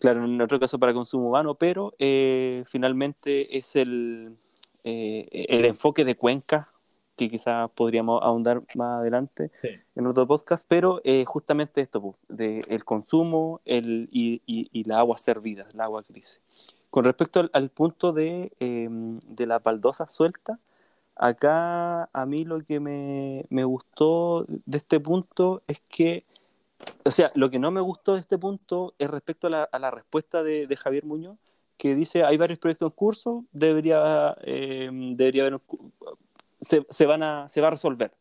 [0.00, 4.36] Claro, en otro caso para consumo humano, pero eh, finalmente es el,
[4.82, 6.68] eh, el enfoque de Cuenca,
[7.16, 9.50] que quizás podríamos ahondar más adelante
[9.94, 15.18] en otro podcast, pero eh, justamente esto, de el consumo el, y, y, la agua
[15.18, 16.40] servida, el agua gris.
[16.88, 20.58] Con respecto al, al punto de, em, de la baldosa suelta,
[21.22, 26.24] Acá a mí lo que me, gustó de este punto es que,
[27.04, 30.42] o sea, lo que no me gustó de este punto es respecto a la, respuesta
[30.42, 31.38] de, Javier Muñoz,
[31.78, 35.60] que dice, hay varios proyectos en curso, debería, eh, debería haber,
[36.60, 38.12] se, se, van a, se va a resolver.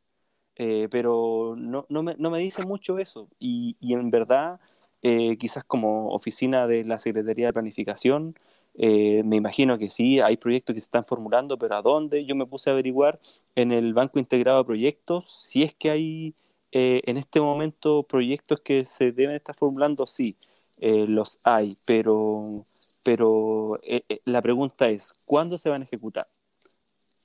[0.55, 3.29] Eh, pero no, no, me, no, me, dice mucho eso.
[3.39, 4.59] Y, y en verdad,
[5.01, 8.35] eh, quizás como oficina de la Secretaría de Planificación,
[8.75, 12.25] eh, me imagino que sí, hay proyectos que se están formulando, pero ¿a dónde?
[12.25, 13.19] Yo me puse a averiguar
[13.55, 16.33] en el Banco Integrado de Proyectos si es que hay
[16.71, 20.35] eh, en este momento proyectos que se deben estar formulando, sí,
[20.77, 22.63] eh, los hay, pero,
[23.03, 23.79] pero
[24.25, 26.27] la pregunta es, ¿cuándo se van a ejecutar?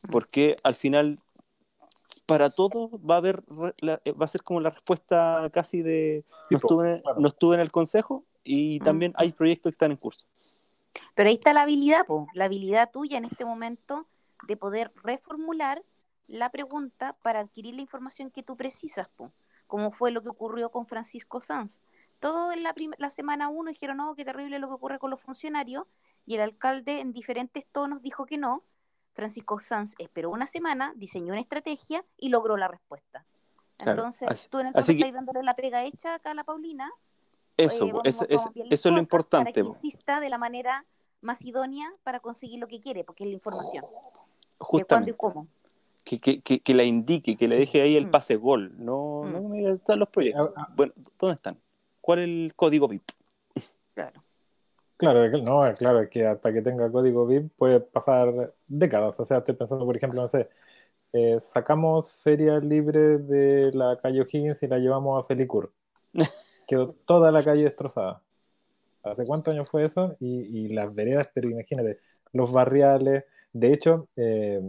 [0.02, 0.10] Mm.
[0.10, 1.18] Porque al final,
[2.26, 7.02] para todo va a haber, va a ser como la respuesta casi de, no, estuve,
[7.18, 8.84] no estuve en el consejo y mm.
[8.84, 10.24] también hay proyectos que están en curso.
[11.14, 14.06] Pero ahí está la habilidad, po, la habilidad tuya en este momento
[14.46, 15.82] de poder reformular
[16.28, 19.30] la pregunta para adquirir la información que tú precisas, po,
[19.66, 21.80] como fue lo que ocurrió con Francisco Sanz.
[22.20, 25.20] Todo en la, la semana uno dijeron, no, qué terrible lo que ocurre con los
[25.20, 25.86] funcionarios,
[26.26, 28.62] y el alcalde en diferentes tonos dijo que no.
[29.12, 33.24] Francisco Sanz esperó una semana, diseñó una estrategia y logró la respuesta.
[33.78, 36.90] Entonces, tú en el fondo estás dándole la pega hecha acá a la Paulina
[37.56, 39.52] eso, es, eso es lo importante.
[39.52, 40.84] Para que insista de la manera
[41.20, 43.84] más idónea para conseguir lo que quiere, porque es la información.
[44.58, 45.12] Justamente.
[45.12, 45.48] De cuándo y cómo.
[46.04, 48.10] Que, que, que, que, la indique, que le deje ahí el mm.
[48.10, 48.74] pase gol.
[48.78, 49.32] No, mm.
[49.32, 50.50] no me están los proyectos.
[50.54, 50.72] Ah, ah.
[50.76, 51.58] Bueno, ¿dónde están?
[52.00, 53.10] ¿Cuál es el código VIP?
[53.94, 54.22] Claro.
[54.96, 59.18] Claro, no, claro, que hasta que tenga código VIP puede pasar décadas.
[59.18, 60.48] O sea, estoy pensando, por ejemplo, no sé,
[61.12, 65.72] eh, sacamos feria libre de la calle O'Higgins y la llevamos a Felicur.
[66.66, 68.20] quedó toda la calle destrozada.
[69.04, 70.16] ¿Hace cuántos años fue eso?
[70.18, 72.00] Y, las veredas, pero imagínate,
[72.32, 73.24] los barriales.
[73.52, 74.60] De hecho, eh,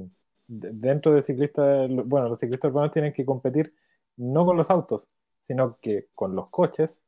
[0.48, 3.74] dentro de ciclistas, bueno, los ciclistas urbanos tienen que competir
[4.18, 5.08] no con los autos,
[5.40, 7.00] sino que con los coches,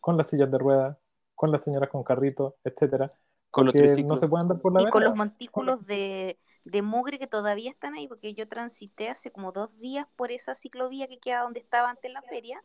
[0.00, 0.96] con las sillas de ruedas,
[1.34, 3.10] con las señoras con carrito, etcétera.
[3.50, 7.18] Con los no se pueden andar por la Y con los montículos de, de mugre
[7.18, 11.18] que todavía están ahí, porque yo transité hace como dos días por esa ciclovía que
[11.18, 12.60] queda donde estaba antes la feria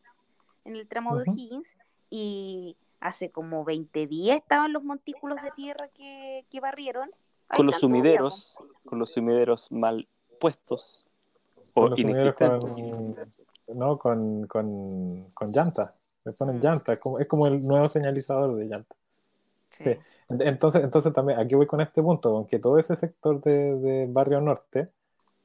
[0.65, 1.75] en el tramo de O'Higgins
[2.09, 7.11] y hace como 20 días estaban los montículos de tierra que, que barrieron.
[7.55, 10.07] Con los sumideros, con los sumideros mal
[10.39, 11.07] puestos
[11.73, 13.41] o inexistentes.
[13.67, 15.95] no, con, con, con llanta.
[16.25, 16.61] Me ponen mm.
[16.61, 18.95] llanta, es como, es como el nuevo señalizador de llanta.
[19.77, 19.95] Sí.
[20.29, 24.07] Entonces, entonces también, aquí voy con este punto, con que todo ese sector de, de
[24.09, 24.89] Barrio Norte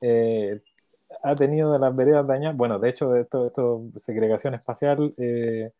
[0.00, 0.62] eh,
[1.22, 5.72] ha tenido de las veredas dañadas, bueno, de hecho, de esto, esto segregación espacial, eh,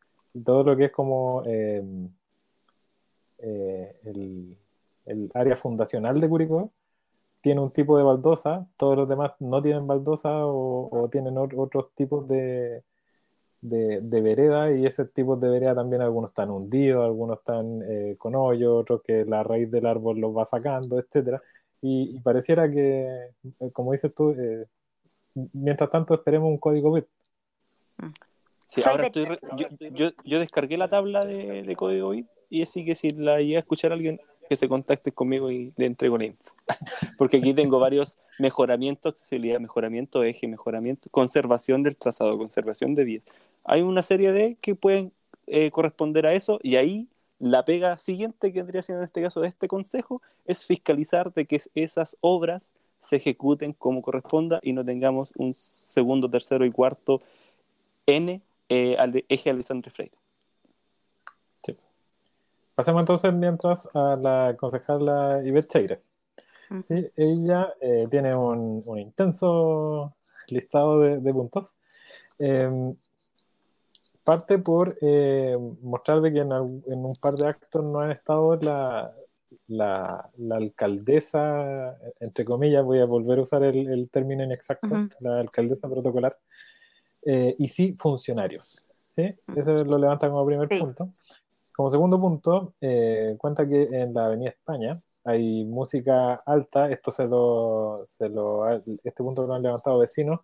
[0.45, 1.83] todo lo que es como eh,
[3.39, 4.59] eh, el,
[5.09, 6.73] el, área fundacional de Curicó
[7.41, 12.27] tiene un tipo de baldosa, todos los demás no tienen baldosa o, tienen otros tipos
[12.29, 12.83] de,
[13.61, 17.83] de, vereda y ese tipo de vereda también algunos están hundidos, algunos están
[18.19, 21.41] con hoyo, otros que la raíz del árbol los va sacando, etcétera.
[21.81, 23.31] Y, y, pareciera que,
[23.73, 24.35] como dices tú,
[25.53, 27.07] mientras tanto esperemos un código bit.
[28.67, 29.27] Sí, ahora estoy
[29.93, 33.61] yo, yo, descargué la tabla de, código bit y así que si la llega a
[33.61, 36.53] escuchar alguien que se contacte conmigo y le entrego la info.
[37.19, 43.23] Porque aquí tengo varios mejoramientos, accesibilidad, mejoramiento, eje, mejoramiento, conservación del trazado, conservación de vías.
[43.65, 45.13] Hay una serie de que pueden
[45.47, 49.41] eh, corresponder a eso y ahí la pega siguiente que tendría siendo en este caso
[49.41, 54.85] de este consejo es fiscalizar de que esas obras se ejecuten como corresponda y no
[54.85, 57.23] tengamos un segundo, tercero y cuarto
[58.07, 60.17] N eh, al eje Alexandre Freire.
[62.79, 62.85] Sí.
[62.85, 65.99] Pasemos entonces mientras a la concejala Ivette Cheire.
[66.87, 67.11] ¿Sí?
[67.17, 70.15] Ella eh, tiene un, intenso
[70.47, 71.69] listado de, puntos.
[72.39, 72.95] Em,
[74.23, 79.13] parte por eh, mostrar de que en, un par de actos no han estado la,
[79.67, 86.39] la, alcaldesa, entre comillas, voy a volver a usar el, término inexacto, la alcaldesa protocolar,
[87.23, 88.89] eh, y sí funcionarios.
[89.17, 89.35] ¿sí?
[89.57, 91.13] Eso lo levanta como primer punto.
[91.79, 97.25] Como segundo punto, eh, cuenta que en la Avenida España hay música alta, esto se
[97.25, 100.41] lo, se lo este punto lo han levantado vecinos,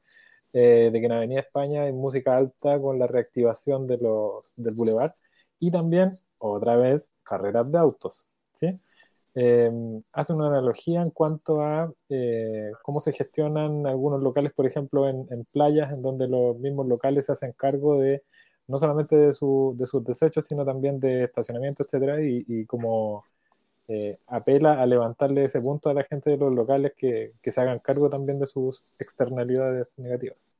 [0.53, 4.77] eh, de que en Avenida España hay música alta con la reactivación de los, del
[4.77, 5.13] bulevar
[5.59, 8.29] y también, otra vez, carreras de autos.
[8.55, 8.77] ¿sí?
[9.35, 15.09] Em, hace una analogía en cuanto a eh, cómo se gestionan algunos locales, por ejemplo,
[15.09, 18.23] en, playas, en donde los mismos locales se hacen cargo de
[18.69, 23.25] no solamente de, su, de sus desechos, sino también de estacionamiento, etcétera, y, y como
[23.89, 27.61] eh, apela a levantarle ese punto a la gente de los locales que, que se
[27.61, 30.55] hagan cargo también de sus externalidades negativas.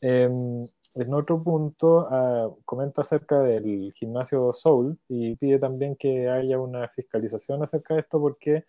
[0.00, 0.64] Em,
[0.94, 6.88] en otro punto, ah, comenta acerca del gimnasio Soul y pide también que haya una
[6.88, 8.64] fiscalización acerca de esto porque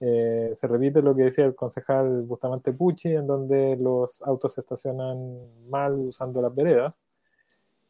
[0.00, 4.62] eh, se repite lo que decía el concejal Bustamante Pucci, en donde los autos se
[4.62, 6.98] estacionan mal usando las veredas.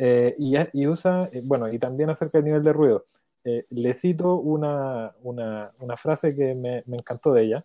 [0.02, 3.04] Eh, y, y, usa, eh, bueno, y también acerca del nivel de ruido.
[3.44, 7.64] le cito una, una, una frase que me, me encantó de ella,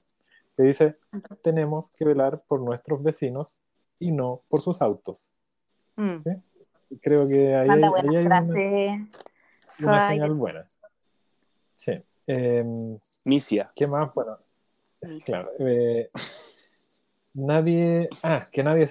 [0.55, 0.97] que dice,
[1.41, 3.61] tenemos que velar por nuestros vecinos
[3.99, 5.33] y no por sus autos.
[5.95, 6.17] Mm.
[7.01, 9.07] Creo que ahí, hay, buena frase.
[9.81, 10.67] Una, señal buena.
[11.73, 11.93] Sí.
[12.27, 13.69] Em, Misia.
[13.75, 14.13] ¿Qué más?
[14.13, 14.38] Bueno,
[15.25, 15.51] claro.
[15.59, 16.09] Eh,
[17.33, 18.09] nadie.
[18.23, 18.88] Ah, que nadie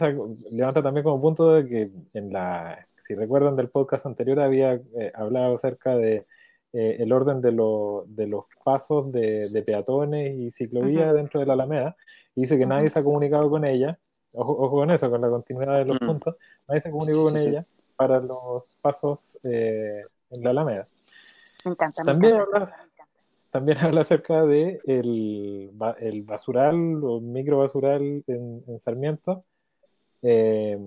[0.51, 2.87] levanta también como punto de que en la.
[3.07, 6.27] Si recuerdan del podcast anterior, había eh, hablado acerca de
[6.73, 11.97] eh, el orden de, de, los pasos de, peatones y ciclovías dentro de la Alameda.
[12.35, 13.99] Y dice que nadie se ha comunicado con ella
[14.35, 16.07] ojo, con eso, con la continuidad de los mm.
[16.07, 16.37] puntos,
[16.69, 17.65] nadie se comunicó con ella
[17.97, 20.87] para los pasos eh, en la Alameda.
[21.65, 22.03] Me encanta.
[22.03, 22.89] También, habla,
[23.51, 29.45] también habla acerca de el, el basural o micro basural en, Sarmiento.
[30.23, 30.79] Eh,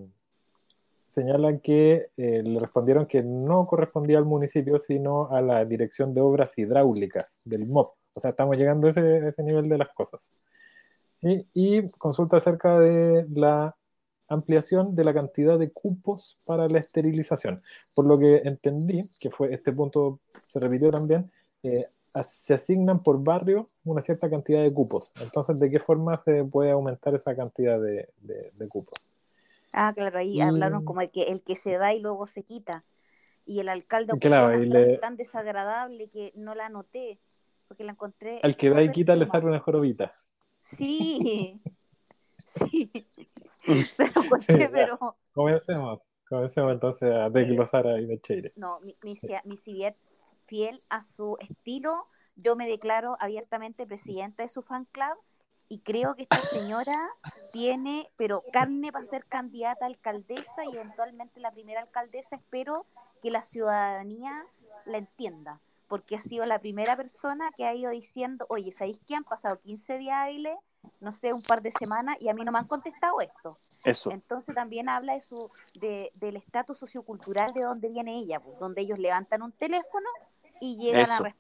[1.22, 6.22] señalan que eh, le respondieron que no correspondía al municipio, sino a la Dirección de
[6.22, 7.95] Obras Hidráulicas del MOP.
[8.13, 10.39] O sea, estamos llegando a ese, a ese nivel de las cosas
[11.22, 13.76] y consulta acerca de la
[14.28, 17.61] ampliación de la cantidad de cupos para la esterilización.
[17.95, 21.32] Por lo que entendí, que fue este punto se repitió también,
[21.63, 21.86] eh,
[22.24, 25.11] se asignan por barrio una cierta cantidad de cupos.
[25.22, 28.09] Entonces, ¿de qué forma se puede aumentar esa cantidad de,
[28.70, 28.93] cupos?
[29.80, 32.84] Ah, claro, ahí hablaron como el que, el que se da y luego se quita.
[33.45, 37.19] Y el alcalde claro, y tan desagradable que no la anoté,
[37.67, 38.39] porque la encontré.
[38.41, 40.11] Al que da y quita le sale una jorobita.
[40.61, 41.61] Sí,
[42.39, 43.07] sí.
[43.84, 45.15] Se lo conté, pero.
[45.32, 46.11] Comencemos.
[46.28, 48.51] Comencemos entonces a desglosar ahí de Cheire.
[48.55, 49.13] No, mi, mi,
[49.45, 55.17] mi fiel a su estilo, yo me declaro abiertamente presidenta de su fan club
[55.70, 57.09] y creo que esta señora
[57.51, 62.38] tiene, pero carne para ser candidata a alcaldesa y eventualmente la primera alcaldesa.
[62.38, 62.86] Espero
[63.22, 64.45] que la ciudadanía
[64.86, 69.15] la entienda porque ha sido la primera persona que ha ido diciendo, oye, ¿sabéis que
[69.15, 70.57] han pasado 15 días hábiles,
[70.99, 73.55] no sé, un par de semanas, y a mí no me han contestado esto?
[73.84, 74.11] Eso.
[74.11, 75.49] Entonces también habla de su,
[75.80, 80.09] de, del estatus sociocultural de donde viene ella, pues, donde ellos levantan un teléfono
[80.59, 81.36] y llegan a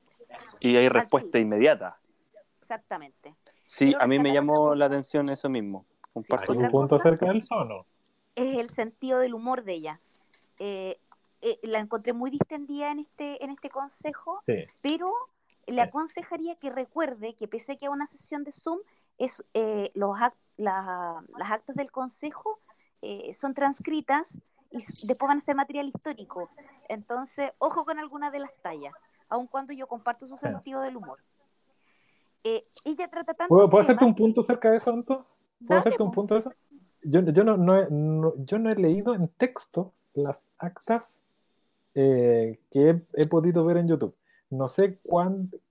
[0.59, 1.97] Y hay respuesta inmediata.
[2.59, 3.35] Exactamente.
[3.67, 5.85] Sí, a mí me llamó la atención eso mismo.
[6.47, 7.85] ¿Hay un punto acerca del sono?
[8.33, 9.99] Es el sentido del humor de ella.
[10.57, 10.97] Eh,
[11.41, 14.41] eh, la encontré muy distendida en este, en este consejo,
[14.81, 15.07] pero
[15.67, 18.79] le aconsejaría que recuerde que pese a que a una sesión de Zoom,
[19.17, 20.17] es, eh, los
[20.55, 22.59] las actas del consejo
[23.01, 24.37] eh, son transcritas
[24.71, 26.49] y después van a ser material histórico.
[26.87, 28.93] Entonces, ojo con algunas de las tallas,
[29.27, 31.19] aun cuando yo comparto su sentido del humor.
[33.11, 33.47] Trata tanto...
[33.69, 35.25] ¿Puedo, hacerte un punto acerca de eso, Anto?
[35.65, 36.51] ¿Puedo hacerte un punto de eso?
[37.03, 41.23] Yo, yo, no, no, yo no he leído en texto las actas
[41.95, 44.15] eh, que he, podido ver en YouTube.
[44.49, 44.99] No sé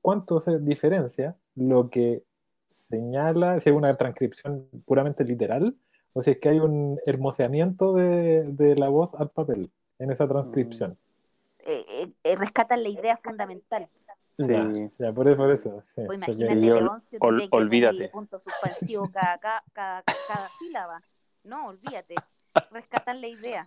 [0.01, 2.25] cuánto se diferencia lo que
[2.69, 5.77] señala, si hay una transcripción puramente literal,
[6.13, 10.93] o si es que hay un hermoseamiento de, la voz al papel en esa transcripción.
[10.93, 11.69] Mm.
[11.69, 13.89] Eh, eh, rescatan la idea fundamental.
[14.39, 15.37] Sí, ya, por eso.
[15.37, 18.09] Por eso sí, pues imagínate, olvídate.
[18.11, 19.39] punto suspensivo cada,
[19.73, 21.03] cada, cada, sílaba.
[21.45, 22.15] No, olvídate.
[22.71, 23.67] Rescatan la idea.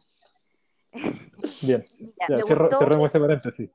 [1.61, 1.84] Bien,
[2.30, 3.70] ya, cerramos ese paréntesis.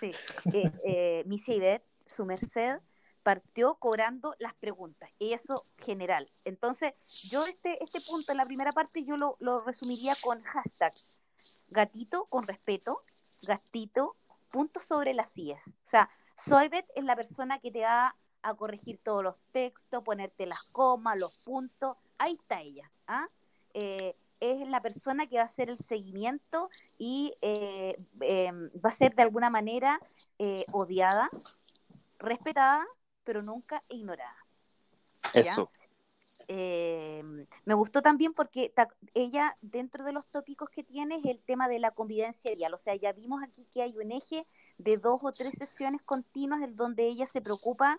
[0.00, 0.10] Sí,
[0.52, 2.80] eh, eh, Ibet, su merced,
[3.22, 6.28] partió cobrando las preguntas, y eso general.
[6.44, 6.94] Entonces,
[7.30, 10.92] yo este, este punto en la primera parte yo lo, lo resumiría con hashtag
[11.68, 12.98] gatito con respeto,
[13.42, 14.16] gatito,
[14.48, 15.66] punto sobre las CIES.
[15.68, 20.46] O sea, Soybet es la persona que te va a corregir todos los textos, ponerte
[20.46, 22.90] las comas, los puntos, ahí está ella.
[23.06, 23.28] ¿ah?
[23.74, 26.68] Eh, es la persona que va a hacer el seguimiento
[26.98, 29.98] y eh, em, va a ser de alguna manera
[30.38, 31.28] eh, odiada,
[32.18, 32.86] respetada,
[33.24, 34.36] pero nunca ignorada.
[35.34, 35.70] Eso.
[36.48, 37.22] Eh,
[37.64, 38.72] me gustó también porque
[39.14, 42.74] ella, dentro de los tópicos que tiene, es el tema de la convivencia real.
[42.74, 44.46] O sea, ya vimos aquí que hay un eje
[44.78, 47.96] de dos o tres sesiones continuas en donde ella se preocupa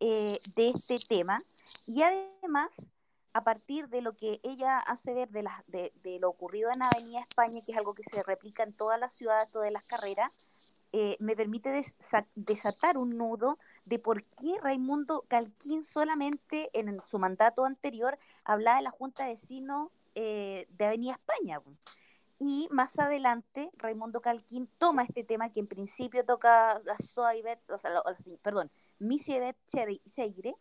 [0.00, 1.38] eh, de este tema.
[1.86, 2.86] Y además,
[3.32, 7.60] a partir de lo que ella hace ver de, de, lo ocurrido en Avenida España,
[7.64, 10.32] que es algo que se replica en todas las ciudades, todas las carreras,
[10.92, 11.84] eh, me permite
[12.34, 18.84] desatar un nudo de por qué Raimundo Calquín solamente en su mandato anterior hablaba de
[18.84, 21.60] la Junta de Vecinos eh, de Avenida España.
[22.40, 27.78] Y más adelante, Raimundo Calquín toma este tema que en principio toca a Soybet, o
[27.78, 28.02] sea,
[28.42, 30.56] perdón, Missy Cheire,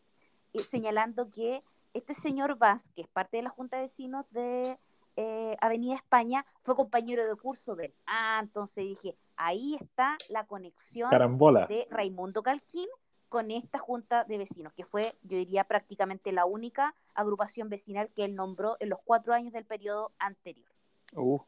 [0.53, 1.63] eh, señalando que
[1.93, 4.77] este señor Vaz, que es parte de la Junta de Vecinos de
[5.17, 7.95] eh, Avenida España, fue compañero de curso de él.
[8.05, 12.87] Ah, entonces dije, ahí está la conexión de Raimundo Calquín
[13.27, 18.23] con esta junta de vecinos, que fue, yo diría, prácticamente la única agrupación vecinal que
[18.23, 20.69] él nombró en los cuatro años del periodo anterior.
[21.13, 21.39] Uh.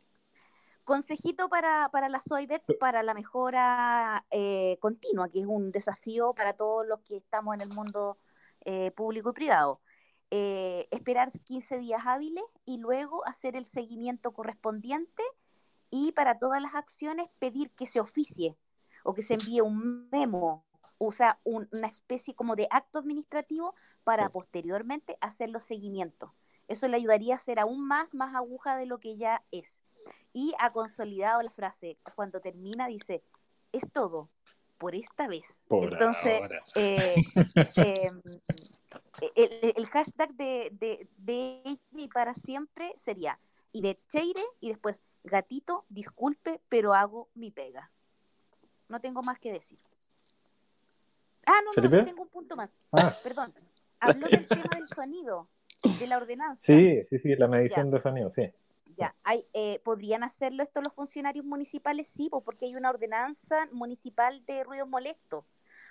[0.83, 6.53] Consejito para, para la SOIBET, para la mejora eh, continua, que es un desafío para
[6.53, 8.17] todos los que estamos en el mundo
[8.65, 9.79] eh, público y privado.
[10.31, 15.23] Eh, esperar 15 días hábiles y luego hacer el seguimiento correspondiente
[15.89, 18.55] y para todas las acciones pedir que se oficie
[19.03, 20.65] o que se envíe un memo,
[20.99, 23.73] o sea, una especie como de acto administrativo
[24.03, 26.29] para posteriormente hacer los seguimientos.
[26.67, 29.79] Eso le ayudaría a ser aún más, más aguja de lo que ya es.
[30.31, 33.23] Y ha consolidado la frase, cuando termina dice,
[33.71, 34.29] es todo,
[34.77, 35.57] por esta vez.
[35.69, 36.43] Entonces,
[36.75, 37.15] eh,
[37.77, 38.21] em,
[39.35, 43.39] el, hashtag de, de, de y para siempre sería
[43.71, 47.91] Cheire y después gatito, disculpe, pero hago mi pega.
[48.87, 49.79] No tengo más que decir.
[51.45, 52.81] Ah, no, no, tengo un punto más.
[52.91, 53.15] Ah.
[53.23, 53.53] Perdón.
[53.99, 55.49] Habló del tema del sonido,
[55.99, 56.61] de la ordenanza.
[56.61, 58.51] Sí, sí, sí, la medición de sonido, sí.
[58.97, 62.07] Ya, hay, eh, ¿podrían hacerlo esto los funcionarios municipales?
[62.07, 65.45] Sí, porque hay una ordenanza municipal de ruidos molestos.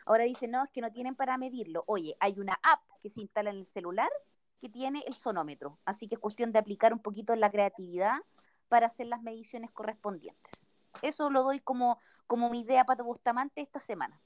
[0.09, 1.85] Ahora dicen, no, es que no tienen para medirlo.
[1.87, 4.09] Oye, hay una app que se instala en el celular
[4.59, 5.79] que tiene el sonómetro.
[5.85, 8.17] Así que es cuestión de aplicar un poquito la creatividad
[8.69, 10.51] para hacer las mediciones correspondientes.
[11.03, 14.19] Eso lo doy como, como mi idea para Bustamante esta semana.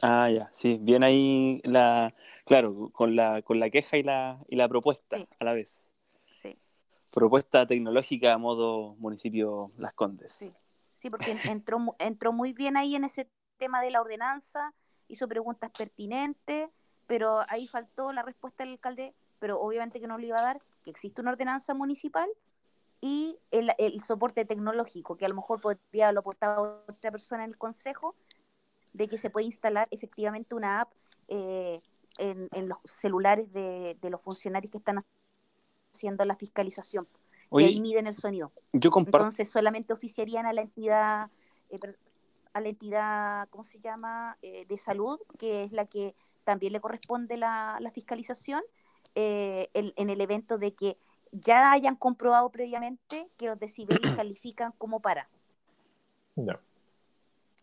[0.00, 2.14] Ah, ya, sí, bien ahí la,
[2.46, 5.88] claro, con la, con la queja y la, y la propuesta a la vez
[7.18, 10.32] propuesta tecnológica a modo municipio Las Condes.
[10.32, 10.52] Sí,
[10.98, 13.28] sí porque entró, entró muy bien ahí en ese
[13.58, 14.72] tema de la ordenanza,
[15.08, 16.70] hizo preguntas pertinentes,
[17.06, 20.58] pero ahí faltó la respuesta del alcalde, pero obviamente que no le iba a dar,
[20.84, 22.28] que existe una ordenanza municipal
[23.00, 27.50] y el, el soporte tecnológico, que a lo mejor podría lo aportar otra persona en
[27.50, 28.14] el consejo,
[28.92, 30.92] de que se puede instalar efectivamente una app
[31.28, 31.78] eh,
[32.18, 34.98] en, en, los celulares de, de los funcionarios que están
[35.92, 37.06] haciendo la fiscalización.
[37.52, 38.52] y ahí miden el sonido.
[38.72, 41.30] Yo Entonces solamente oficiarían a la entidad,
[41.70, 41.78] eh,
[42.58, 46.80] a la entidad, ¿cómo se llama?, eh, de salud, que es la que también le
[46.80, 48.62] corresponde la, fiscalización,
[49.14, 50.96] eh, en el evento de que
[51.32, 55.28] ya hayan comprobado previamente que los decibeles califican como para.
[56.36, 56.58] No.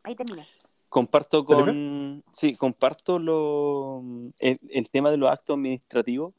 [0.04, 0.48] Ahí terminé.
[0.89, 2.24] Comparto con.
[2.32, 4.04] Sí, comparto lo,
[4.39, 6.34] el, tema de los actos administrativos,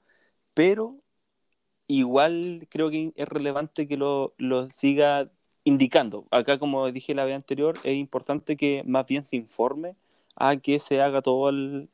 [0.54, 0.96] pero
[1.88, 4.32] igual creo que es relevante que lo,
[4.72, 5.30] siga
[5.66, 6.26] indicando.
[6.30, 9.96] Acá, como dije la vez anterior, es importante que más bien se informe
[10.36, 11.88] a que se haga todo el,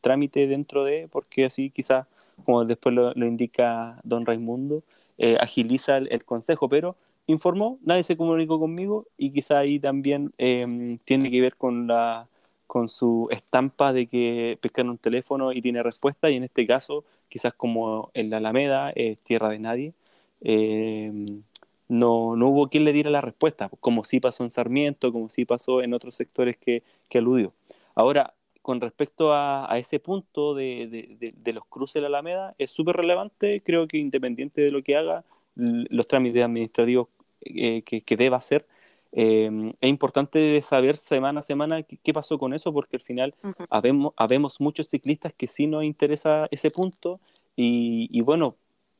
[0.00, 2.06] trámite dentro de, porque así quizás,
[2.44, 4.84] como después lo, indica don Raimundo,
[5.18, 6.96] eh, agiliza el, consejo, pero
[7.26, 12.28] informó, nadie se comunicó conmigo y quizá ahí también em, tiene que ver con la
[12.68, 17.04] con su estampa de que pescan un teléfono y tiene respuesta y en este caso
[17.28, 19.94] quizás como en la Alameda, es tierra de nadie,
[20.42, 21.40] eh,
[21.88, 25.44] no, no, hubo quien le diera la respuesta, como sí pasó en Sarmiento, como sí
[25.44, 27.52] pasó en otros sectores que, que aludió.
[27.94, 32.54] Ahora, con respecto a, a ese punto de, de, de, los cruces de la Alameda,
[32.58, 35.24] es súper relevante, creo que independiente de lo que haga,
[35.54, 37.08] los trámites administrativos
[37.42, 38.66] eh, que, que, deba hacer,
[39.12, 43.34] eh, es importante saber semana a semana qué, pasó con eso, porque al final
[43.70, 47.18] habemos, muchos ciclistas que sí nos interesa ese punto
[47.56, 48.56] y, bueno,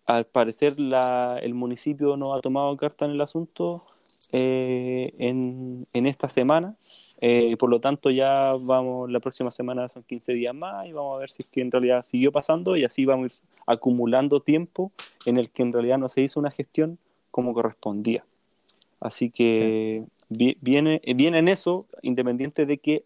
[0.07, 3.85] al parecer la, el municipio no ha tomado carta en el asunto
[4.33, 6.77] eh, en, en, esta semana.
[7.21, 11.17] Eh, por lo tanto, ya vamos, la próxima semana son 15 días más y vamos
[11.17, 14.93] a ver si es que en realidad siguió pasando y así vamos acumulando tiempo
[15.25, 16.99] en el que en realidad no se hizo una gestión
[17.31, 18.25] como correspondía.
[19.01, 23.05] Así que viene, viene en eso, independiente de que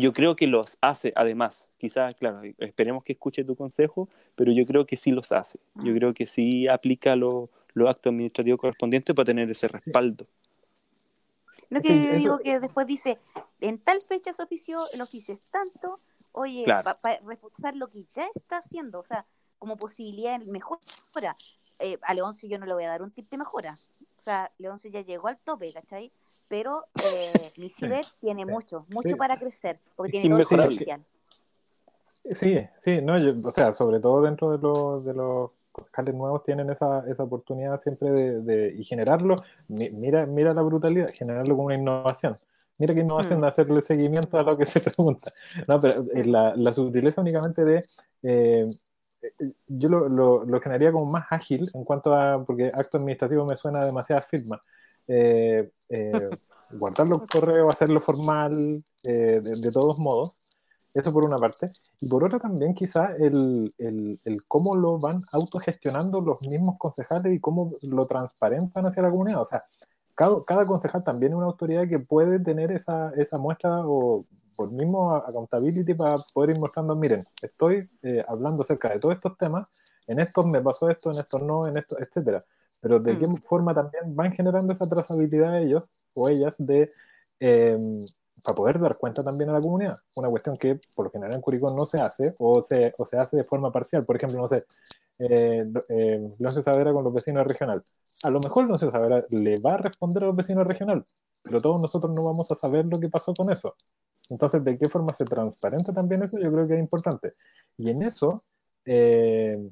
[0.00, 1.68] yo creo que los hace además.
[1.78, 5.58] Quizás, claro, esperemos que escuche tu consejo, pero yo creo que sí los hace.
[5.74, 7.48] Yo creo que sí aplica los
[7.88, 10.26] actos administrativos correspondientes para tener ese respaldo.
[11.68, 13.18] No que yo digo que después dice,
[13.60, 15.96] en tal fecha se ofició, el oficio es tanto,
[16.32, 19.24] oye, para reforzar lo que ya está haciendo, o sea,
[19.58, 21.34] como posibilidad de mejora.
[21.78, 23.74] Eh, a Leoncio yo no le voy a dar un tip de mejora.
[24.22, 26.12] O sea, Leoncio ya llegó al tope, ¿cachai?
[26.48, 27.32] Pero eh,
[28.20, 31.04] tiene mucho, mucho para crecer, porque tiene todo el potencial.
[32.30, 36.70] Sí, sí, no, o sea, sobre todo dentro de, los de los concejales nuevos tienen
[36.70, 39.34] esa, esa oportunidad siempre de, y generarlo,
[39.66, 42.36] mira, mira la brutalidad, generarlo como una innovación.
[42.78, 43.42] Mira qué innovación mm.
[43.42, 45.32] de hacerle seguimiento a lo que se pregunta.
[45.66, 47.84] No, pero eh, la, la, sutileza únicamente de...
[48.22, 48.66] Eh,
[49.66, 52.44] yo lo, lo, lo, generaría como más ágil en cuanto a...
[52.44, 54.60] porque acto administrativo me suena demasiada firma.
[56.72, 60.36] guardar los correos, hacerlo formal, de, de todos modos.
[60.94, 61.70] Eso por una parte.
[62.00, 67.34] Y por otra también quizá el, el, el, cómo lo van autogestionando los mismos concejales
[67.34, 69.40] y cómo lo transparentan hacia la comunidad.
[69.40, 69.62] O sea,
[70.14, 74.24] cada, cada concejal también es una autoridad que puede tener esa, esa muestra o
[74.56, 79.36] por mismo accountability para poder ir mostrando, miren, estoy eh, hablando acerca de todos estos
[79.38, 79.68] temas,
[80.06, 82.44] en estos me pasó esto, en estos no, en estos, etcétera.
[82.80, 83.36] Pero de qué mm.
[83.42, 86.90] forma también van generando esa trazabilidad ellos o ellas de...
[87.40, 87.76] Eh,
[88.42, 89.96] para poder dar cuenta también a la comunidad.
[90.16, 93.16] Una cuestión que por lo general en Curicó no se hace o se, o se
[93.18, 94.04] hace de forma parcial.
[94.04, 94.64] Por ejemplo, no sé,
[95.18, 97.82] eh, eh, Leoncio Savera con los vecinos regional.
[98.24, 101.04] A lo mejor Leoncio Savera le va a responder a los vecinos regional,
[101.42, 103.74] pero todos nosotros no vamos a saber lo que pasó con eso.
[104.30, 106.38] Entonces, ¿de qué forma se transparenta también eso?
[106.38, 107.32] Yo creo que es importante.
[107.76, 108.42] Y en eso,
[108.84, 109.68] eh,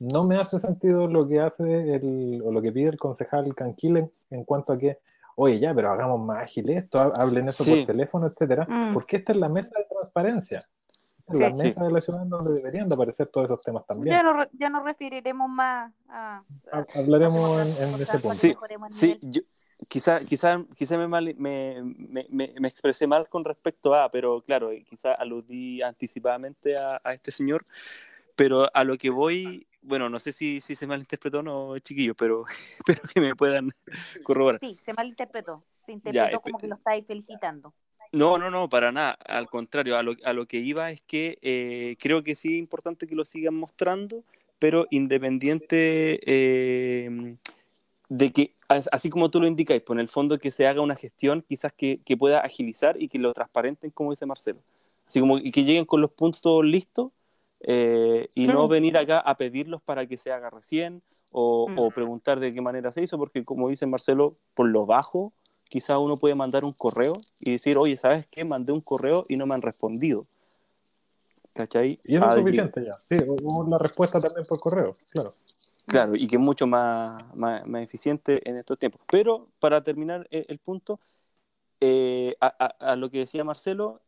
[0.00, 4.10] no me hace sentido lo que hace el, o lo que pide el concejal Canquile
[4.30, 4.98] en cuanto a que
[5.36, 8.94] oye, ya, pero hagamos más ágil esto, hablen eso por teléfono, etcétera, mm.
[8.94, 10.58] porque esta es la mesa de transparencia.
[11.28, 14.16] es la mesa de la ciudad donde deberían de aparecer todos esos temas también.
[14.52, 16.42] Ya, nos referiremos más a...
[16.94, 18.90] Hablaremos en, ese punto.
[18.90, 19.42] Sí, yo,
[19.88, 21.82] quizá, quizá, quizá me, me,
[22.28, 27.30] me, me, expresé mal con respecto a, pero claro, quizá aludí anticipadamente a, a este
[27.30, 27.64] señor,
[28.36, 32.14] pero a lo que voy bueno, no sé si, si se malinterpretó o no, chiquillo,
[32.14, 32.44] pero
[32.78, 33.70] espero que me puedan
[34.22, 34.60] corroborar.
[34.60, 35.64] Sí, se malinterpretó.
[35.84, 37.74] Se interpretó como que lo estáis felicitando.
[38.12, 39.16] No, no, no, para nada.
[39.24, 42.58] Al contrario, a lo, a lo que iba es que eh, creo que sí es
[42.58, 44.24] importante que lo sigan mostrando,
[44.58, 47.36] pero independiente eh,
[48.08, 50.96] de que, así como tú lo indicáis, pues en el fondo que se haga una
[50.96, 54.60] gestión quizás que, que pueda agilizar y que lo transparenten, como dice Marcelo.
[55.06, 57.12] Así como que lleguen con los puntos listos
[57.60, 61.02] eh, y no venir acá a pedirlos para que se haga recién
[61.32, 61.94] o, mm.
[61.94, 65.32] preguntar de qué manera se hizo, porque como dice Marcelo, por lo bajo,
[65.68, 68.44] quizá uno puede mandar un correo y decir, oye, ¿sabes qué?
[68.44, 70.26] Mandé un correo y no me han respondido.
[71.52, 71.98] ¿Cachai?
[72.04, 72.92] Y eso es suficiente ya.
[73.04, 73.16] Sí,
[73.68, 75.32] la respuesta también por correo, claro.
[75.86, 79.00] Claro, y que es mucho más, más, eficiente en estos tiempos.
[79.10, 81.00] Pero para terminar el, el punto,
[81.80, 84.00] eh, a, a, lo que decía Marcelo,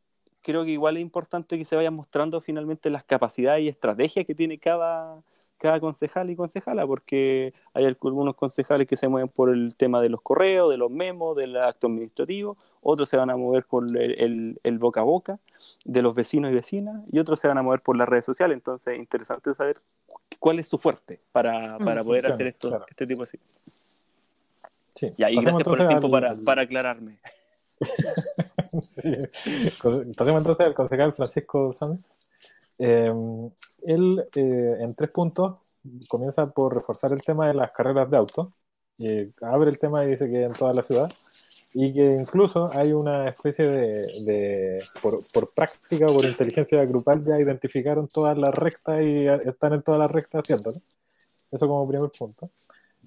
[0.42, 4.34] creo que igual es importante que se vayan mostrando finalmente las capacidades y estrategias que
[4.34, 5.22] tiene cada,
[5.62, 10.08] cada concejal y concejala, porque hay algunos concejales que se mueven por el tema de
[10.08, 14.58] los correos, de los memos, del acto administrativo, otros se van a mover por el,
[14.62, 15.38] el, boca a boca
[15.84, 18.56] de los vecinos y vecinas, y otros se van a mover por las redes sociales.
[18.56, 19.78] Entonces, es interesante saber
[20.40, 23.26] cuál es su fuerte para, mm, para poder hacer esto, este tipo de...
[23.26, 23.38] Sí.
[25.16, 27.18] Y ahí, gracias por el tiempo para, para aclararme.
[29.82, 32.12] Pasemos entonces al concejal Francisco Sánchez.
[32.78, 33.50] Em,
[33.84, 35.58] él, eh, en tres puntos,
[36.08, 38.52] comienza por reforzar el tema de las carreras de auto.
[39.42, 41.10] abre el tema y dice que en toda la ciudad.
[41.74, 47.38] Y que incluso hay una especie de, por, por, práctica o por inteligencia grupal, ya
[47.40, 50.78] identificaron todas las rectas y están en todas las rectas haciéndolo.
[51.50, 52.50] Eso como primer punto.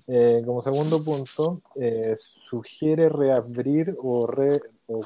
[0.08, 4.28] Eh, como segundo punto, eh, sugiere reabrir o,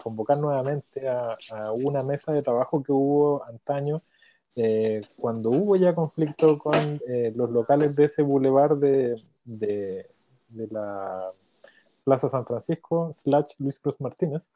[0.04, 1.38] convocar nuevamente a,
[1.84, 4.02] una mesa de trabajo que hubo antaño
[4.56, 7.00] eh, cuando hubo ya conflicto con
[7.36, 9.16] los locales de ese bulevar de,
[10.54, 11.28] la
[12.04, 14.47] Plaza San Francisco, slash Luis Cruz Martínez,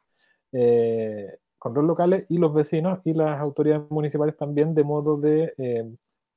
[0.52, 5.54] eh, con los locales y los vecinos y las autoridades municipales también, de modo de
[5.58, 5.90] eh,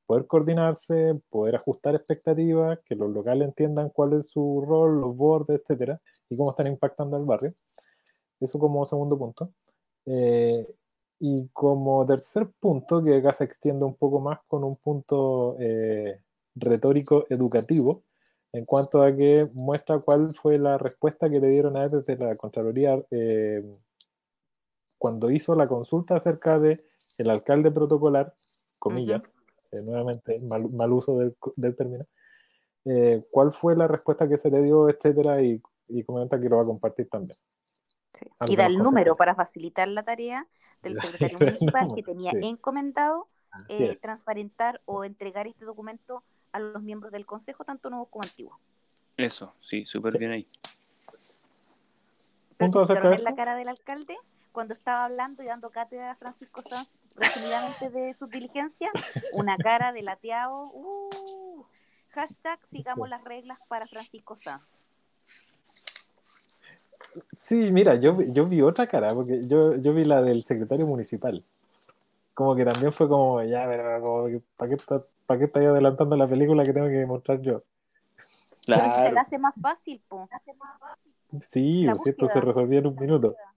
[0.07, 5.61] poder coordinarse, poder ajustar expectativas, que los locales entiendan cuál es su rol, los bordes,
[5.61, 7.55] etcétera, y cómo están impactando al barrio.
[8.41, 9.51] Eso como segundo punto.
[10.07, 10.67] Eh,
[11.19, 16.21] y como tercer punto, que acá se extiende un poco más con un punto eh,
[16.55, 18.03] retórico educativo,
[18.53, 22.17] en cuanto a que muestra cuál fue la respuesta que le dieron a él desde
[22.17, 23.63] la Contraloría eh,
[24.99, 26.85] cuando hizo la consulta acerca de
[27.19, 28.35] el alcalde protocolar,
[28.79, 29.35] comillas,
[29.73, 32.05] eh, nuevamente mal, mal, uso del, del término,
[33.31, 36.63] cuál fue la respuesta que se le dio, etcétera, y, y comenta que lo va
[36.63, 37.37] a compartir también.
[38.15, 38.27] Sí.
[38.49, 40.47] Y da el número para facilitar la tarea
[40.83, 42.39] del secretario municipal que tenía sí.
[42.43, 43.29] encomendado
[43.69, 48.59] eh, transparentar o entregar este documento a los miembros del consejo, tanto nuevos como antiguos.
[49.17, 50.19] Eso, sí, súper sí.
[50.19, 50.49] bien ahí.
[52.59, 54.17] ¿Punto acerca de la cara del alcalde
[54.53, 58.93] cuando estaba hablando y dando cátedra a Francisco Sanz presumidamente de sus diligencias?
[59.33, 60.71] Una cara de lateado.
[60.73, 61.65] Uh,
[62.11, 64.83] hashtag sigamos las reglas para Francisco Sanz.
[67.37, 71.43] Sí, mira, yo, yo vi otra cara, porque yo, yo vi la del secretario municipal.
[72.35, 76.29] Como que también fue como, ya, pero como ¿para qué, está, ¿para qué adelantando la
[76.29, 77.63] película que tengo que mostrar yo?
[78.67, 78.83] Claro.
[78.83, 80.29] Pero si se la hace más fácil, po.
[81.51, 83.31] Sí, o si esto se resolvía en un minuto.
[83.31, 83.56] Sí.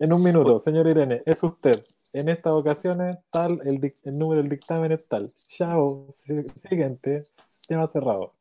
[0.00, 1.84] En un minuto, señor Irene, es usted.
[2.12, 5.30] En estas ocasiones, tal, el, el número del dictamen es tal.
[5.48, 6.08] Chao,
[6.56, 7.24] siguiente,
[7.68, 8.32] tema cerrado.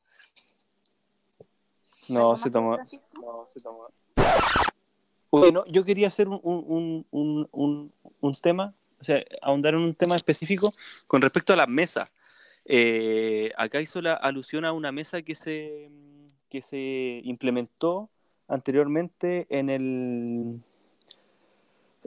[2.09, 2.77] No, se tomó.
[2.77, 3.87] No, se tomó.
[5.31, 9.95] Bueno, yo quería hacer un, un, un, un, un tema, o sea, ahondar en un
[9.95, 10.73] tema específico
[11.07, 12.09] con respecto a las mesas.
[12.65, 15.89] Eh, acá hizo la alusión a una mesa que se,
[16.49, 18.09] que se implementó
[18.47, 20.63] anteriormente en el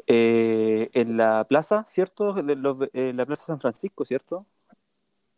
[0.07, 2.41] eh, en la plaza, ¿cierto?
[2.43, 4.47] Los, eh, la plaza San Francisco, ¿cierto?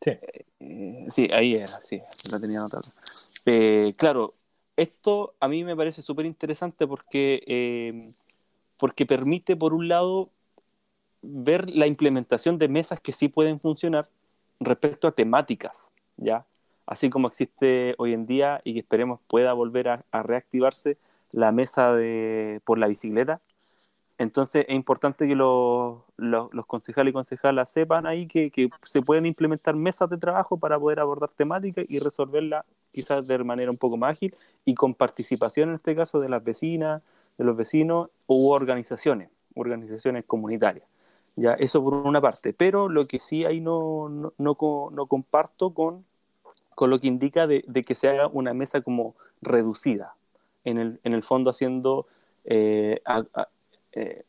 [0.00, 0.12] Sí.
[0.60, 2.00] Eh, sí, ahí era, sí,
[2.30, 2.88] la tenía anotada.
[3.46, 4.34] Eh, claro,
[4.76, 8.12] esto a mí me parece súper interesante porque, eh,
[8.76, 10.30] porque permite, por un lado,
[11.22, 14.08] ver la implementación de mesas que sí pueden funcionar
[14.60, 16.46] respecto a temáticas, ¿ya?
[16.86, 20.96] Así como existe hoy en día y que esperemos pueda volver a, a reactivarse
[21.32, 23.40] la mesa de, por la bicicleta.
[24.18, 26.02] Entonces es importante que los,
[26.66, 31.30] concejales y concejalas sepan ahí que, se pueden implementar mesas de trabajo para poder abordar
[31.30, 35.94] temáticas y resolverla quizás de manera un poco más ágil y con participación en este
[35.94, 37.00] caso de las vecinas,
[37.38, 40.84] de los vecinos u organizaciones, organizaciones comunitarias.
[41.36, 44.56] Ya, eso por una parte, pero lo que sí ahí no, no, no,
[44.90, 46.04] no comparto con,
[46.74, 50.16] con lo que indica de, que se haga una mesa como reducida,
[50.64, 52.08] en el, en el fondo haciendo,
[52.44, 53.00] eh,
[53.98, 54.24] eh,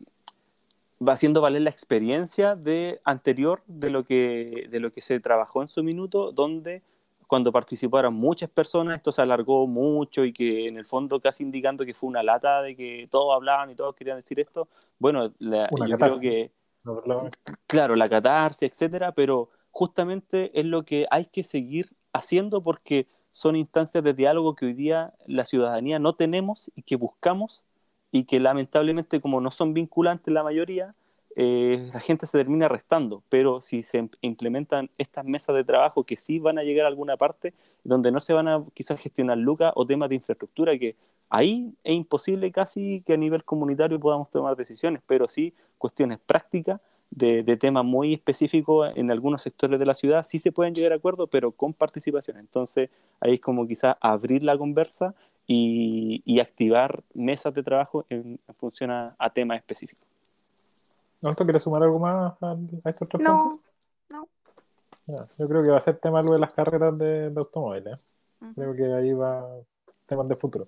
[1.05, 5.61] va haciendo valer la experiencia de anterior de lo que, de lo que se trabajó
[5.61, 6.81] en su minuto, donde
[7.27, 11.85] cuando participaron muchas personas, esto se alargó mucho y que en el fondo casi indicando
[11.85, 14.67] que fue una lata de que todos hablaban y todos querían decir esto.
[14.97, 16.51] Bueno, la, yo creo que,
[16.83, 17.01] no,
[17.67, 23.55] claro, la catarsis, etcétera, pero justamente es lo que hay que seguir haciendo porque son
[23.55, 27.63] instancias de diálogo que hoy día la ciudadanía no tenemos y que buscamos
[28.11, 30.95] y que lamentablemente como no son vinculantes la mayoría,
[31.35, 36.17] eh, la gente se termina restando, pero si se implementan estas mesas de trabajo que
[36.17, 37.53] sí van a llegar a alguna parte,
[37.83, 40.95] donde no se van a quizás gestionar lucas o temas de infraestructura, que
[41.29, 46.81] ahí es imposible casi que a nivel comunitario podamos tomar decisiones, pero sí cuestiones prácticas
[47.11, 50.91] de, de temas muy específicos en algunos sectores de la ciudad, sí se pueden llegar
[50.91, 52.37] a acuerdos, pero con participación.
[52.37, 52.89] Entonces
[53.19, 55.15] ahí es como quizás abrir la conversa
[55.51, 60.07] y, y activar mesas de trabajo en, en función a, a temas específicos.
[61.23, 63.71] ¿Alto quieres sumar algo más a, a estos tres no, puntos?
[64.09, 64.27] No,
[65.07, 65.17] no.
[65.39, 68.05] Yo creo que va a ser tema lo de las carreras de, de automóviles.
[68.41, 68.53] Uh -huh.
[68.53, 69.43] Creo que ahí va
[70.05, 70.67] temas de futuro.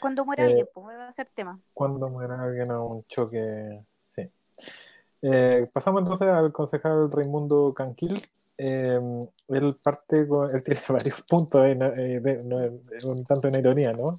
[0.00, 1.58] Cuando muera eh, alguien, pues va a ser tema.
[1.72, 4.28] Cuando muera alguien a un choque, sí.
[5.22, 8.28] Eh, pasamos entonces al concejal Raimundo Canquil.
[8.60, 9.00] Eh,
[9.48, 12.56] él parte con, él tiene varios puntos, eh, eh, de, no,
[13.04, 14.16] un tanto en ironía, ¿no?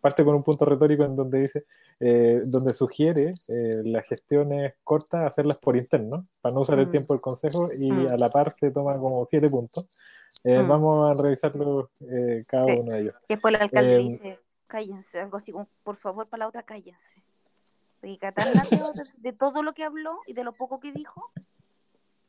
[0.00, 1.64] Parte con un punto retórico en donde dice,
[1.98, 6.80] eh, donde sugiere las gestiones cortas hacerlas por interno, para no usar mm.
[6.80, 8.06] el tiempo del consejo, y mm.
[8.08, 9.88] a la par se toma como siete puntos.
[10.44, 10.68] Mm.
[10.68, 11.90] Vamos a revisarlo
[12.46, 12.72] cada sí.
[12.72, 13.14] uno de ellos.
[13.28, 14.38] Después el alcalde dice,
[14.68, 15.52] cállense, algo así
[15.82, 17.22] por favor, para la otra, cállense.
[18.02, 18.32] Y de,
[19.16, 21.32] de todo lo que habló y de lo poco que dijo,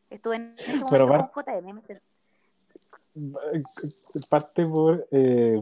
[0.10, 1.82] Estuve en ese momento Pero, con JM.
[4.30, 5.08] Parte por.
[5.12, 5.62] Eh,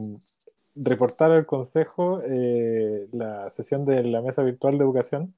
[0.76, 5.34] reportar al Consejo eh, la sesión de la Mesa Virtual de Educación,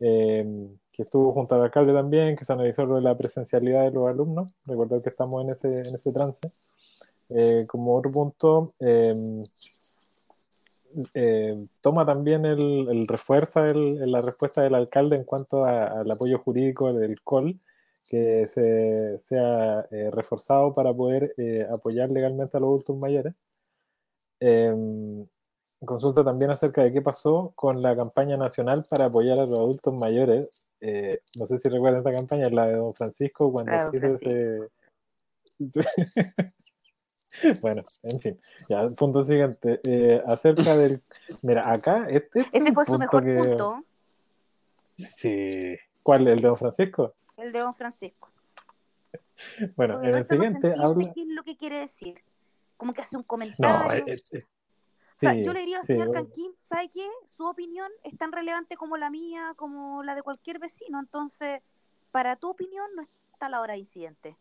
[0.00, 3.90] eh, que estuvo junto al alcalde también, que se analizó lo de la presencialidad de
[3.92, 4.52] los alumnos.
[4.66, 6.40] Recordad que estamos en ese, en ese trance.
[7.30, 8.74] Eh, como otro punto,
[11.82, 16.92] toma también el, el refuerza el, la respuesta del alcalde en cuanto al apoyo jurídico
[16.94, 17.60] del COL,
[18.08, 21.34] que se, sea reforzado para poder
[21.72, 23.34] apoyar legalmente a los adultos mayores.
[24.40, 25.26] Em,
[25.84, 29.94] consulta también acerca de qué pasó con la campaña nacional para apoyar a los adultos
[29.94, 30.66] mayores.
[30.80, 34.68] Eh, no sé si recuerdan esta campaña, la de Don Francisco, cuando se hizo ese...
[37.62, 38.38] bueno, en fin,
[38.68, 39.80] ya, punto siguiente.
[39.84, 41.02] Eh, acerca del.
[41.42, 42.06] Mira, acá.
[42.08, 43.82] Este, este Ese fue su mejor punto.
[45.16, 45.76] Sí.
[46.02, 46.28] ¿Cuál?
[46.28, 47.12] ¿El de Don Francisco?
[47.38, 48.28] El de Don Francisco.
[49.76, 51.12] bueno, en el siguiente habla.
[51.14, 52.22] ¿Qué es lo que quiere decir?
[52.78, 53.76] como que hace un comentario.
[53.76, 57.06] o sea, yo le diría al señor Canquín, ¿sabe qué?
[57.26, 60.98] Su opinión es tan relevante como la mía, como la de cualquier vecino.
[60.98, 61.60] Entonces,
[62.12, 64.36] para tu opinión no está la hora de incidente.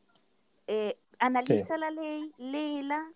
[0.68, 3.12] Eh, analiza la ley, léela,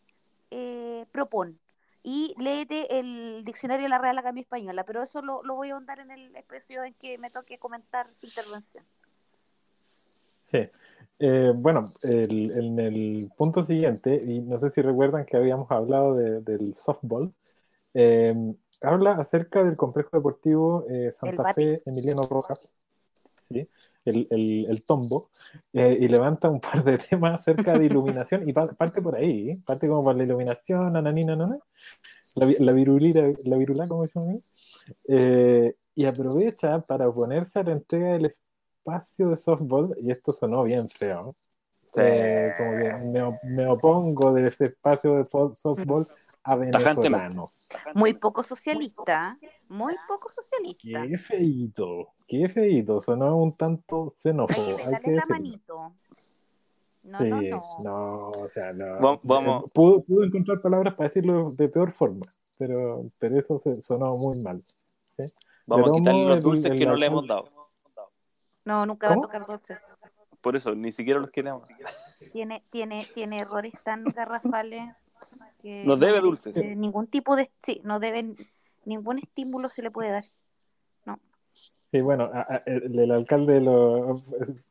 [0.49, 1.57] eh, propon.
[2.03, 5.73] Y léete el diccionario de la Real Academia Española, pero eso lo, lo voy a
[5.73, 8.83] ahondar en el expresión en que me toque comentar su intervención.
[10.51, 10.59] Sí,
[11.19, 16.75] eh, bueno, en el punto siguiente, y no sé si recuerdan que habíamos hablado del
[16.75, 17.31] softball,
[17.93, 18.33] eh,
[18.81, 22.69] habla acerca del complejo deportivo eh, Santa Fe Emiliano Rojas,
[23.49, 23.69] ¿sí?
[24.03, 24.27] el,
[24.67, 25.29] el, tombo,
[25.71, 30.03] y levanta un par de temas acerca de iluminación, y parte por ahí, parte como
[30.03, 31.55] por la iluminación, nananina, nana,
[32.35, 34.41] la, la, virulira, la virula, como dicen
[35.93, 38.25] y aprovecha para oponerse a la entrega del
[38.81, 41.35] espacio de softball, y esto sonó bien feo.
[41.97, 46.07] Eh, como que me, opongo de ese espacio de softball
[46.43, 47.69] a venezolanos.
[47.93, 51.05] Muy poco socialista, muy poco socialista.
[51.07, 54.77] Qué feito, qué feito, sonó un tanto xenófobo.
[54.85, 55.93] Hay la manito.
[57.03, 58.29] No, sí, no, no.
[58.29, 59.19] o sea, no.
[59.23, 59.65] Vamos.
[59.65, 62.27] Eh, pudo, encontrar palabras para decirlo de peor forma,
[62.57, 64.63] pero, pero eso se, sonó muy mal.
[65.65, 67.60] Vamos a quitarle los dulces que no le hemos dado.
[68.65, 69.77] No, nunca va a tocar dulce.
[70.41, 71.67] Por eso, ni siquiera los queremos.
[72.31, 74.95] Tiene, tiene, tiene errores tan garrafales
[75.61, 76.55] que no debe dulces.
[76.75, 78.35] ningún tipo de, sí, no deben,
[78.85, 80.25] ningún estímulo se le puede dar.
[81.91, 82.31] Sí, bueno,
[82.65, 84.21] el, alcalde lo,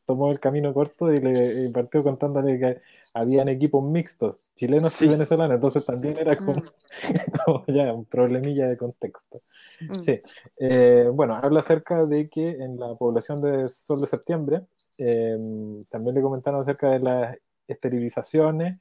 [0.07, 2.81] tomó el camino corto y le partió contándole que
[3.13, 6.63] habían equipos mixtos, chilenos y venezolanos, entonces también era como, mm.
[7.75, 9.43] ya un problemilla de contexto.
[9.81, 9.95] Mm.
[9.97, 10.21] Sí,
[10.61, 14.63] eh, bueno, habla acerca de que en la población de Sol de Septiembre,
[14.97, 17.37] em, también le comentaron acerca de las
[17.69, 18.81] esterilizaciones,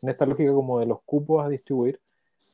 [0.00, 1.98] en esta lógica como de los cupos a distribuir,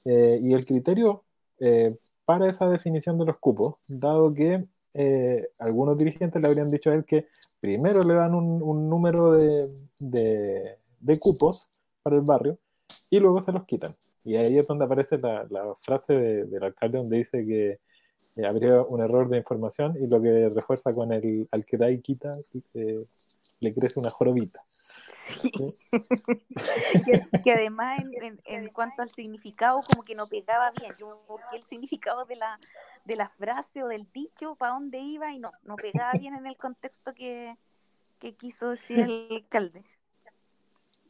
[0.07, 1.25] eh, y el criterio
[1.61, 1.95] eh,
[2.25, 4.65] para esa definición de los cupos, dado que
[4.99, 7.27] eh, algunos dirigentes le habrían dicho a él que
[7.61, 9.69] primero le dan un, número de,
[9.99, 11.69] de, cupos
[12.03, 12.59] para el barrio
[13.11, 13.95] y luego se los quitan.
[14.25, 17.79] Y ahí es donde aparece la, la frase del alcalde donde dice que
[18.37, 21.91] eh, habría un error de información y lo que refuerza con el al que da
[21.91, 22.33] y quita,
[22.75, 23.05] eh,
[23.61, 24.63] le crece una jorobita.
[27.45, 28.01] que, además
[28.45, 30.93] en, cuanto al significado como que no pegaba bien.
[30.99, 32.59] Yo busqué el significado de la,
[33.05, 36.47] de la frase o del dicho, para dónde iba y no, no pegaba bien en
[36.47, 37.57] el contexto que,
[38.39, 39.85] quiso decir el alcalde.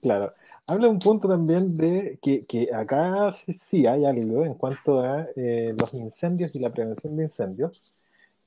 [0.02, 0.32] Claro.
[0.66, 5.94] Habla un punto también de que, acá sí, hay algo en cuanto a eh, los
[5.94, 7.94] incendios y la prevención de incendios,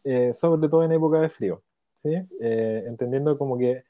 [0.03, 1.61] eh, sobre todo en época de frío.
[2.03, 2.11] ¿sí?
[2.39, 3.83] Eh, entendiendo como que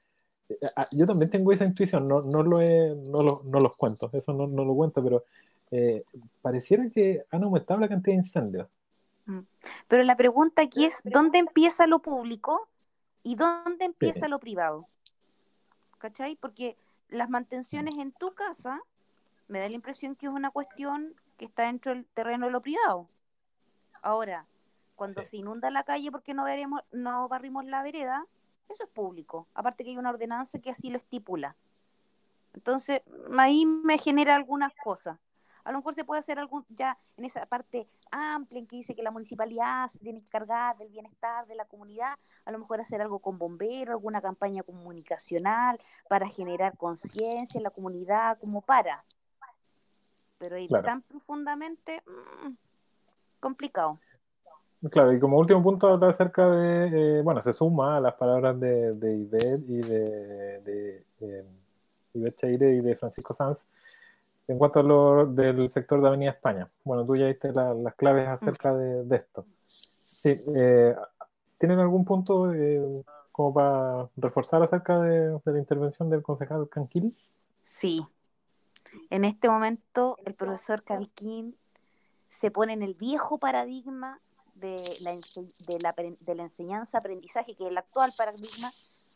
[0.91, 4.47] yo también tengo esa intuición, no, no, lo, no, lo, no los cuento, eso no,
[4.47, 5.23] no lo cuento, pero
[5.71, 6.03] eh,
[6.41, 8.67] pareciera que han aumentado la cantidad de incendios.
[9.25, 9.39] Mm.
[9.87, 12.67] Pero la pregunta aquí es, ¿dónde empieza lo público
[13.23, 14.87] y dónde empieza lo privado?
[15.99, 16.35] ¿Cachai?
[16.35, 16.77] Porque
[17.09, 18.81] las mantenciones en tu casa
[19.47, 22.61] me da la impresión que es una cuestión que está dentro del terreno de lo
[22.61, 23.07] privado.
[24.01, 24.45] Ahora,
[24.95, 28.25] cuando se inunda la calle porque no, veremos, no barrimos la vereda,
[28.69, 29.47] eso es público.
[29.53, 31.55] Aparte que hay una ordenanza que así lo estipula.
[32.53, 33.01] Entonces,
[33.37, 35.19] ahí me genera algunas cosas.
[35.63, 38.95] A lo mejor se puede hacer algún, ya en esa parte amplia en que dice
[38.95, 42.81] que la municipalidad se tiene que cargar del bienestar de la comunidad, a lo mejor
[42.81, 49.03] hacer algo con bomberos, alguna campaña comunicacional para generar conciencia en la comunidad, como para.
[50.37, 52.53] Pero ir tan profundamente, mm,
[53.39, 53.99] complicado.
[54.91, 58.57] Claro, y como último punto habla acerca de, eh, bueno, se suma a las palabras
[58.59, 61.45] de, de y de, de, eh,
[62.13, 63.65] y de Francisco Sanz,
[64.47, 66.69] en cuanto a lo del sector de Avenida España.
[66.83, 69.45] Bueno, tú ya diste las claves acerca de, esto.
[69.67, 70.95] Sí, eh,
[71.57, 73.03] ¿Tienen algún punto eh,
[73.33, 77.13] como para reforzar acerca de, la intervención del concejal Canquil?
[77.61, 78.05] Sí.
[79.09, 81.55] En este momento el profesor Calquín
[82.29, 84.19] se pone en el viejo paradigma
[84.59, 88.69] de la, de la, enseñanza-aprendizaje, que es el actual paradigma,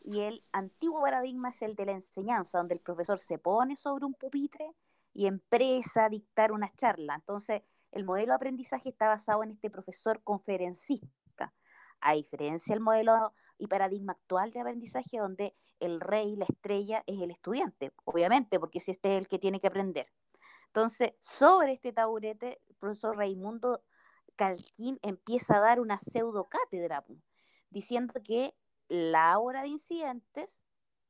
[0.04, 4.04] y el antiguo paradigma es el de la enseñanza, donde el profesor se pone sobre
[4.04, 4.74] un pupitre
[5.12, 7.14] y empresa a dictar una charla.
[7.14, 11.54] Entonces, el modelo de aprendizaje está basado en este profesor conferencista,
[12.00, 17.20] a diferencia del modelo y paradigma actual de aprendizaje, donde el rey, la estrella, es
[17.20, 20.08] el estudiante, obviamente, porque si este es el que tiene que aprender.
[20.66, 23.82] Entonces, sobre este taburete, el profesor Raimundo
[24.36, 27.04] Calquín empieza a dar una pseudo cátedra,
[27.70, 28.54] diciendo que
[28.88, 30.60] la hora de incidentes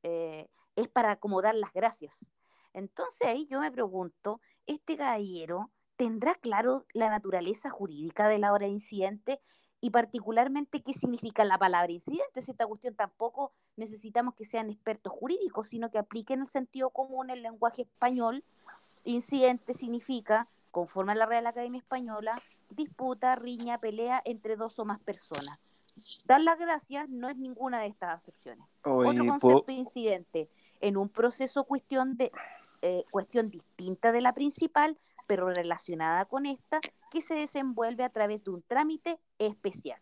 [0.03, 2.25] eh, es para acomodar las gracias.
[2.73, 8.65] Entonces ahí yo me pregunto, ¿este caballero tendrá claro la naturaleza jurídica de la hora
[8.65, 9.39] de incidente
[9.79, 12.39] y particularmente qué significa la palabra incidente?
[12.39, 17.41] Esta cuestión tampoco necesitamos que sean expertos jurídicos, sino que apliquen el sentido común, el
[17.41, 18.43] lenguaje español.
[19.03, 22.37] Incidente significa conforme a la Real Academia Española,
[22.69, 25.57] disputa, riña, pelea entre dos o más personas.
[26.25, 28.67] Dar las gracias no es ninguna de estas acepciones.
[28.83, 30.49] Otro concepto incidente,
[30.81, 32.29] en un proceso cuestión de
[32.81, 34.97] eh, cuestión distinta de la principal,
[35.29, 40.01] pero relacionada con esta, que se desenvuelve a través de un trámite especial.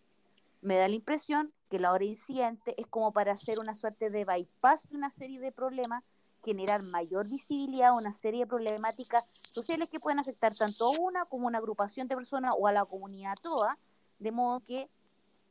[0.61, 4.25] Me da la impresión que la hora incidente es como para hacer una suerte de
[4.25, 6.03] bypass de una serie de problemas
[6.43, 11.25] generar mayor visibilidad a una serie de problemáticas sociales que pueden afectar tanto a una
[11.25, 13.77] como a una agrupación de personas o a la comunidad toda,
[14.19, 14.89] de modo que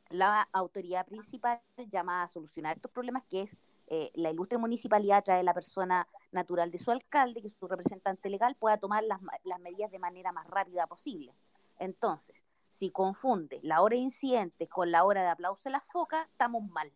[0.09, 5.43] la autoridad principal llamada a solucionar estos problemas, que es eh, la ilustre municipalidad, trae
[5.43, 9.59] la persona natural de su alcalde, que es su representante legal, pueda tomar las, las
[9.59, 11.33] medidas de manera más rápida posible.
[11.79, 12.35] Entonces,
[12.69, 16.63] si confunde la hora de incidentes con la hora de aplauso de la foca, estamos
[16.69, 16.91] mal.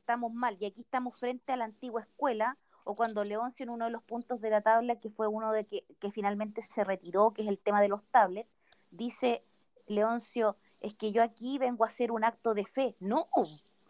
[0.00, 0.56] Estamos mal.
[0.60, 4.02] Y aquí estamos frente a la antigua escuela, o cuando Leoncio en uno de los
[4.02, 7.48] puntos de la tabla, que fue uno de que, que finalmente se retiró, que es
[7.48, 8.50] el tema de los tablets,
[8.90, 9.42] dice
[9.86, 12.96] Leoncio, es que yo aquí vengo a hacer un acto de fe.
[13.00, 13.28] No,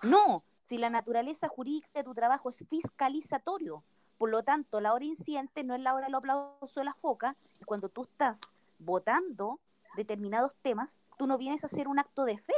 [0.02, 3.84] no, si la naturaleza jurídica de tu trabajo es fiscalizatorio,
[4.16, 7.36] por lo tanto, la hora incidente no es la hora del aplauso de la foca,
[7.66, 8.40] cuando tú estás
[8.78, 9.60] votando
[9.96, 12.54] determinados temas, tú no vienes a hacer un acto de fe,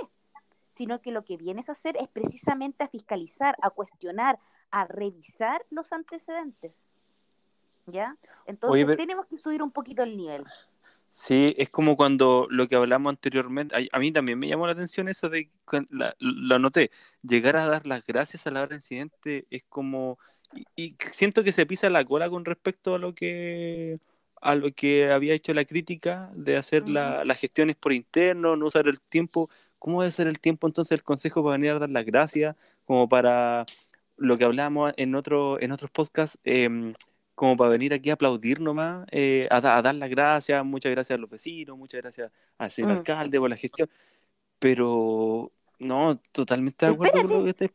[0.71, 4.39] sino que lo que vienes a hacer es precisamente a fiscalizar, a cuestionar,
[4.71, 6.83] a revisar los antecedentes.
[7.87, 8.17] ¿Ya?
[8.47, 10.43] Entonces tenemos que subir un poquito el nivel.
[11.11, 15.09] Sí, es como cuando lo que hablamos anteriormente, a, mí también me llamó la atención
[15.09, 15.49] eso de,
[16.19, 16.91] lo noté,
[17.23, 20.19] llegar a dar las gracias a la hora de incidente es como,
[20.77, 23.99] y, siento que se pisa la cola con respecto a lo que
[24.43, 28.87] a lo que había hecho la crítica de hacer las gestiones por interno, no usar
[28.87, 29.49] el tiempo.
[29.79, 32.57] ¿Cómo debe ser el tiempo entonces el consejo para venir a dar las gracias?
[32.85, 33.65] Como para
[34.17, 36.95] lo que hablábamos en, otro, en otros podcasts, em,
[37.35, 41.21] como para venir aquí a aplaudir nomás, eh, a, dar las gracias, muchas gracias a
[41.21, 42.97] los vecinos, muchas gracias al señor mm.
[42.97, 43.91] alcalde por la gestión,
[44.59, 47.71] pero no, totalmente de acuerdo con lo que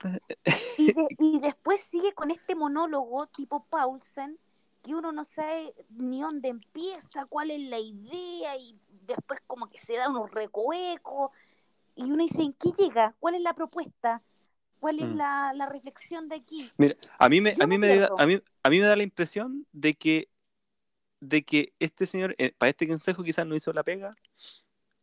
[0.77, 4.39] y, y, después sigue con este monólogo tipo Paulsen,
[4.81, 8.75] que uno no sabe ni dónde empieza, cuál es la idea, y
[9.05, 11.29] después como que se da unos recovecos,
[11.95, 13.15] y uno dice, ¿en qué llega?
[13.19, 14.21] ¿Cuál es la propuesta?
[14.81, 15.15] ¿Cuál es mm.
[15.15, 16.67] la, la, reflexión de aquí?
[16.79, 19.03] Mira, a mí me, a mí me, da, a mí, a mí me da la
[19.03, 20.27] impresión de que,
[21.19, 24.09] de que este señor, eh, para este consejo quizás no hizo la pega.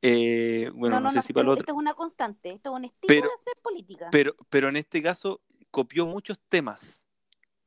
[0.03, 1.63] Eh, bueno, no, sé si para el otro.
[1.63, 4.09] Esto es una constante, esto es un estilo de hacer política.
[4.11, 7.05] Pero, pero en este caso copió muchos temas.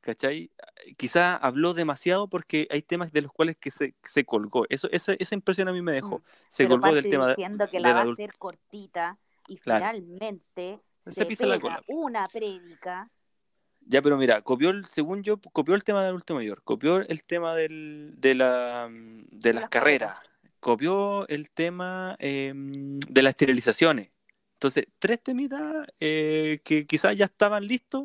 [0.02, 0.50] ¿Cachai?
[0.98, 4.66] Quizá habló demasiado porque hay temas de los cuales que se, se colgó.
[4.68, 6.18] Eso, esa, esa impresión a mí me dejó.
[6.18, 6.22] Mm.
[6.50, 10.80] Se colgó del tema diciendo que la va a hacer cortita y finalmente
[11.10, 11.82] se, pisa la cola.
[11.88, 13.10] una prédica.
[13.86, 17.24] Ya, pero mira, copió el, según yo, copió el tema del último mayor, copió el
[17.24, 20.18] tema del, de, la, de, las carreras,
[20.60, 24.10] copió el tema em, de las esterilizaciones.
[24.54, 28.04] Entonces, tres temitas eh, que quizás ya estaban listos,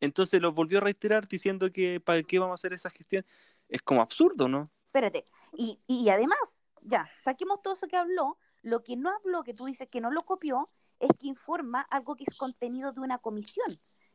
[0.00, 3.24] entonces los volvió a reiterar diciendo que para qué vamos a hacer esa gestión.
[3.68, 4.64] Es como absurdo, ¿no?
[4.86, 5.24] Espérate,
[5.56, 9.66] y, y además, ya, saquemos todo eso que habló, lo que no habló, que tú
[9.66, 10.64] dices que no lo copió,
[10.98, 13.66] es que informa algo que es contenido de una comisión.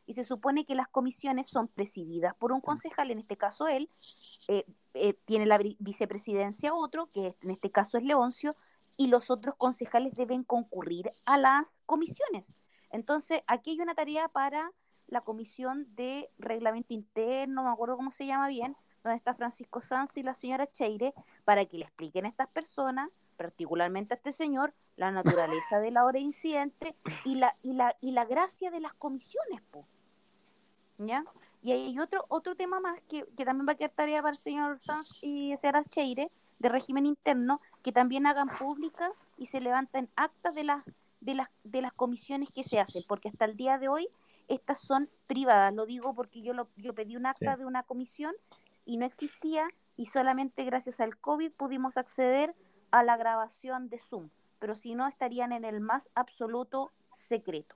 [0.07, 3.91] Y se supone que las comisiones son presididas por un concejal, en este caso él,
[4.47, 8.49] eh, eh, tiene la vicepresidencia otro, que en este caso es Leoncio,
[8.97, 12.59] y los otros concejales deben concurrir a las comisiones.
[12.89, 14.71] Entonces, aquí hay una tarea para
[15.05, 19.79] la comisión de reglamento interno, no me acuerdo cómo se llama bien, donde está Francisco
[19.79, 21.13] Sanz y la señora Cheire,
[21.45, 23.09] para que le expliquen a estas personas,
[23.39, 28.11] particularmente a este señor, la naturaleza de la hora incidente y la, y la, y
[28.11, 29.85] la gracia de las comisiones, po.
[30.97, 31.23] ¿Ya?
[31.63, 34.37] Y hay otro, otro tema más que, que también va a quedar tarea para el
[34.37, 36.29] señor Sanz y señora Cheire,
[36.59, 40.83] de régimen interno, que también hagan públicas y se levanten actas de las,
[41.21, 44.09] de las, de las comisiones que se hacen, porque hasta el día de hoy
[44.49, 45.73] estas son privadas.
[45.73, 48.35] Lo digo porque yo, lo, yo pedí un acta de una comisión
[48.83, 49.65] y no existía
[49.95, 52.53] y solamente gracias al COVID pudimos acceder
[52.91, 54.29] a la grabación de Zoom,
[54.59, 57.75] pero si no estarían en el más absoluto secreto.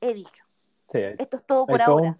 [0.00, 0.44] He dicho.
[0.92, 2.16] Esto es todo por ahora.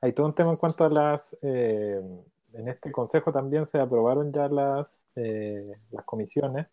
[0.00, 1.36] hay todo un tema en cuanto a las...
[1.42, 2.00] Eh,
[2.52, 6.66] en este consejo también se aprobaron ya las, eh, las comisiones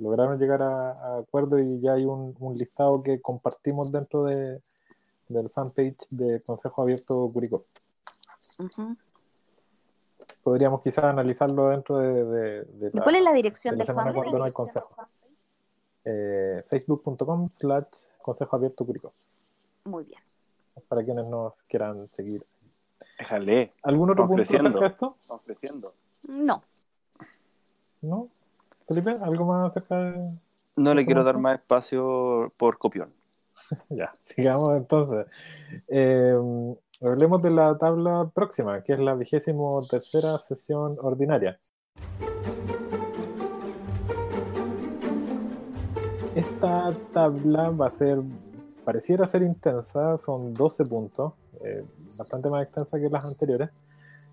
[0.00, 4.60] lograron llegar a, acuerdo y ya hay un, listado que compartimos dentro de,
[5.28, 7.64] del fanpage de Consejo Abierto Curicó.
[10.46, 14.14] Podríamos quizás analizarlo dentro de, de, ¿Cuál es la dirección del fanpage?
[14.14, 14.94] Cuando no hay consejo.
[16.04, 17.86] Eh, Facebook.com slash
[18.22, 19.12] Consejo Abierto Curicó.
[19.86, 20.20] Muy bien.
[20.86, 22.46] Para quienes nos quieran seguir.
[23.18, 23.72] Déjale.
[23.82, 25.16] ¿Algún otro punto acerca de esto?
[25.26, 25.94] Ofreciendo.
[26.28, 26.62] No.
[28.02, 28.28] ¿No?
[28.86, 30.30] Felipe, ¿algo más acerca de.?
[30.76, 33.12] No le quiero dar más espacio por copión.
[33.88, 35.26] ya, sigamos entonces.
[35.88, 36.38] Eh,
[37.00, 41.58] hablemos de la tabla próxima, que es la vigésimo tercera sesión ordinaria.
[46.34, 48.18] Esta tabla va a ser,
[48.84, 51.32] pareciera ser intensa, son 12 puntos,
[51.64, 51.84] eh,
[52.18, 53.70] bastante más extensa que las anteriores.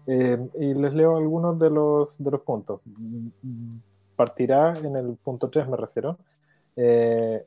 [0.06, 2.82] Eh, y les leo algunos de los, de los puntos
[4.16, 6.18] partirá en el punto 3, me refiero,
[6.76, 7.46] eh,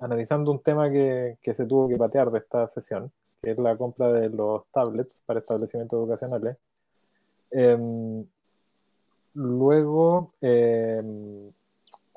[0.00, 3.10] analizando un tema que, que, se tuvo que patear de esta sesión,
[3.42, 6.56] que es la compra de los tablets para establecimientos educacionales.
[7.50, 8.24] Em,
[9.34, 11.50] luego em,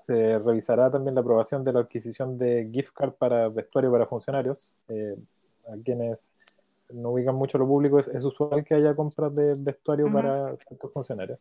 [0.08, 4.74] se revisará también la aprobación de la adquisición de gift card para vestuario para funcionarios.
[4.90, 5.16] Eh,
[5.68, 6.36] a quienes
[6.90, 11.40] no ubican mucho lo público, es, usual que haya compras de vestuario para ciertos funcionarios.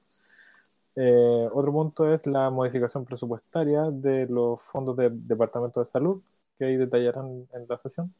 [0.97, 6.20] Eh, otro punto es la modificación presupuestaria de los fondos del Departamento de Salud,
[6.59, 8.12] que ahí detallarán en la sesión.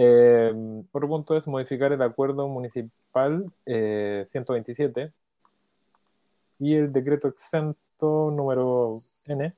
[0.00, 0.52] Eh,
[0.92, 5.12] otro punto es modificar el acuerdo municipal 127 eh,
[6.60, 9.54] y el decreto exento número N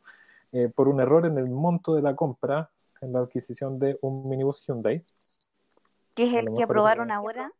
[0.75, 2.71] por un error en el monto de la compra
[3.03, 5.05] en la adquisición de un minibus Hyundai.
[6.15, 7.53] ¿Qué es el que aprobaron ahora?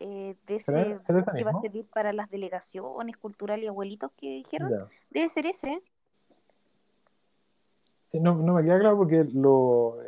[0.00, 0.98] eh, de ese
[1.34, 4.70] que va a servir para las delegaciones culturales y abuelitos que dijeron.
[5.10, 5.82] Debe ser ese.
[8.04, 9.98] Sí, no, no me queda claro porque lo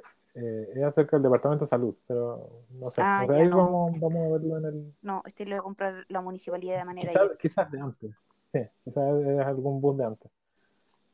[0.40, 3.00] eh, es acerca del Departamento de Salud, pero no sé.
[3.02, 4.94] Ah, ahí vamos, vamos, a verlo en el.
[5.02, 7.08] No, este lo va a comprar la municipalidad de manera.
[7.08, 8.10] Quizás, quizás de antes.
[8.52, 10.30] Sí, quizás es algún bus de antes.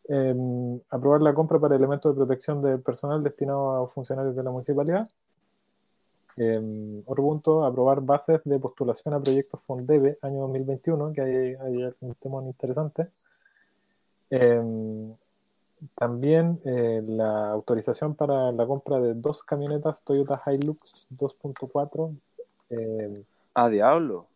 [0.09, 4.51] Em, aprobar la compra para elementos de protección del personal destinado a funcionarios de la
[4.51, 5.09] municipalidad.
[6.37, 11.95] Eh, otro punto, aprobar bases de postulación a proyectos Fondebe año 2021, que hay, hay
[12.01, 13.09] un tema interesante.
[14.29, 15.15] Em,
[15.95, 20.79] también eh, la autorización para la compra de dos camionetas Toyota Hilux
[21.11, 22.17] 2.4.
[22.71, 23.15] Eh,
[23.55, 24.27] a diablo.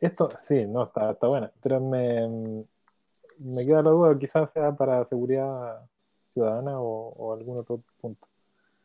[0.00, 2.64] Esto, sí, no, está, está buena, pero me,
[3.38, 5.88] me queda la duda, quizás sea para seguridad
[6.32, 8.28] ciudadana o, o algún otro punto.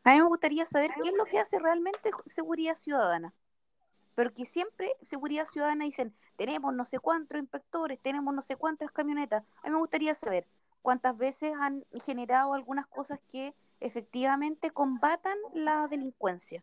[0.04, 3.34] A mí me gustaría saber qué es lo que hace realmente seguridad ciudadana.
[4.14, 9.44] Porque siempre seguridad ciudadana dicen, tenemos no sé cuántos inspectores, tenemos no sé cuántas camionetas.
[9.62, 10.46] A mí me gustaría saber
[10.82, 16.62] cuántas veces han generado algunas cosas que efectivamente combatan la delincuencia.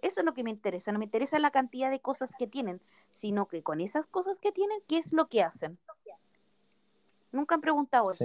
[0.00, 0.92] Eso es lo que me interesa.
[0.92, 2.80] No me interesa la cantidad de cosas que tienen,
[3.10, 5.78] sino que con esas cosas que tienen, ¿qué es lo que hacen?
[7.32, 8.24] Nunca han preguntado eso.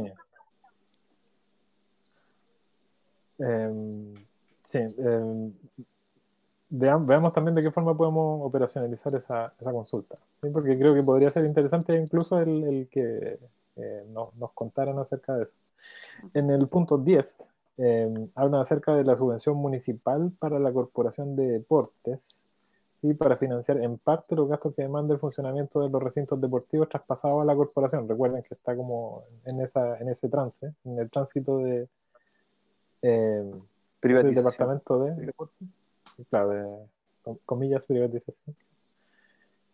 [3.40, 4.16] Em,
[4.70, 5.52] Sí, em,
[6.70, 10.16] veamos también de qué forma podemos operacionalizar esa, consulta,
[10.54, 13.40] porque creo que podría ser interesante incluso el que
[13.82, 15.54] eh, nos, nos, contaran acerca de eso.
[16.34, 17.48] En el punto 10,
[17.78, 22.40] em, hablan acerca de la subvención municipal para la Corporación de Deportes
[23.02, 26.90] y para financiar en parte los gastos que demanda el funcionamiento de los recintos deportivos
[26.90, 28.08] traspasados a la corporación.
[28.08, 31.88] Recuerden que está como en, esa, en ese trance, en el tránsito de...
[33.02, 33.52] Eh,
[34.02, 35.34] del departamento de,
[36.30, 36.50] claro,
[37.26, 38.56] de comillas privatización.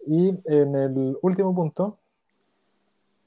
[0.08, 1.98] Y en el último punto,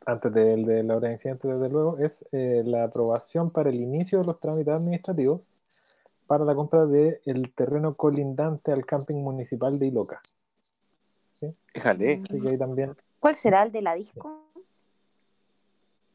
[0.09, 3.77] antes del de la hora de incidente, desde luego, es eh, la aprobación para el
[3.77, 5.47] inicio de los trámites administrativos
[6.27, 10.23] para la compra del el terreno colindante al camping municipal de Iloca.
[11.35, 11.49] sí.
[11.75, 12.23] Déjale.
[12.31, 12.97] ahí también.
[13.21, 14.47] ¿Cuál será el de la disco?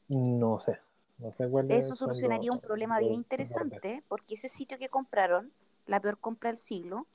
[0.08, 0.80] No sé.
[1.20, 5.52] No sé cuál Eso solucionaría un problema bien interesante, porque ese sitio que compraron,
[5.86, 7.06] la peor compra del siglo,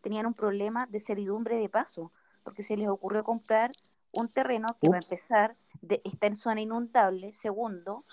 [0.00, 2.10] tenían un problema de servidumbre de paso,
[2.42, 3.70] porque se les ocurrió comprar
[4.12, 8.04] un terreno que va a empezar de, está en zona inundable, segundo,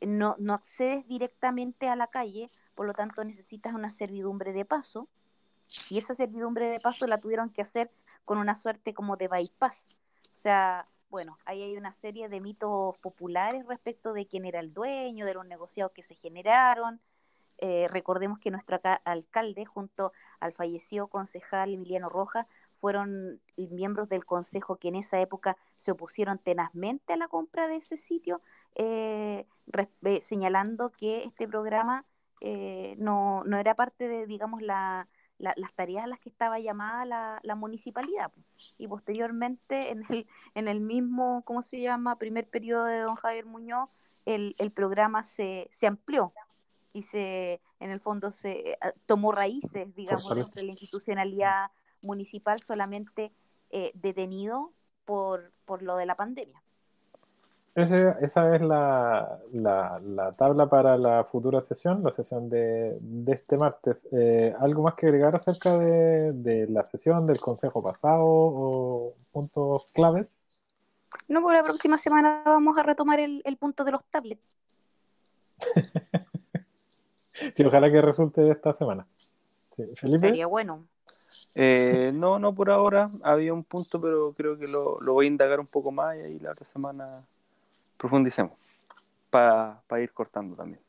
[0.00, 5.08] no, no accedes directamente a la calle, por lo tanto necesitas una servidumbre de paso,
[5.88, 7.90] y esa servidumbre de paso la tuvieron que hacer
[8.24, 9.86] con una suerte como de bypass.
[10.24, 14.72] O sea, bueno, ahí hay una serie de mitos populares respecto de quién era el
[14.72, 17.00] dueño, de los negociados que se generaron.
[17.58, 22.46] Eh, recordemos que nuestro alcalde, junto al fallecido concejal Emiliano Rojas,
[22.82, 27.76] fueron miembros del consejo que en esa época se opusieron tenazmente a la compra de
[27.76, 28.42] ese sitio,
[28.74, 29.46] eh,
[30.04, 32.04] eh, señalando que este programa
[32.98, 35.06] no, no, era parte de, digamos, la,
[35.38, 38.32] las tareas a las que estaba llamada la, la, municipalidad.
[38.78, 40.26] Y posteriormente, en el,
[40.56, 43.90] en el mismo, ¿cómo se llama?, primer periodo de don Javier Muñoz,
[44.24, 46.32] el, el programa se, se amplió
[46.92, 51.70] y se, en el fondo, se eh, tomó raíces, digamos, de la institucionalidad
[52.02, 53.32] municipal solamente
[53.70, 54.72] eh, detenido
[55.04, 56.62] por, por lo de la pandemia
[57.74, 64.06] esa es la, la, tabla para la futura sesión, la sesión de, de este martes.
[64.12, 69.90] Eh, ¿Algo más que agregar acerca de, de, la sesión del consejo pasado o puntos
[69.94, 70.44] claves?
[71.28, 74.42] No, por la próxima semana vamos a retomar el, el punto de los tablets.
[77.54, 79.06] sí, ojalá que resulte esta semana.
[79.94, 80.26] Felipe.
[80.26, 80.86] Sería bueno.
[81.54, 83.10] Eh, no, no por ahora.
[83.22, 86.20] Había un punto, pero creo que lo, lo voy a indagar un poco más y
[86.20, 87.22] ahí la otra semana
[87.96, 88.52] profundicemos
[89.30, 90.80] para ir cortando también.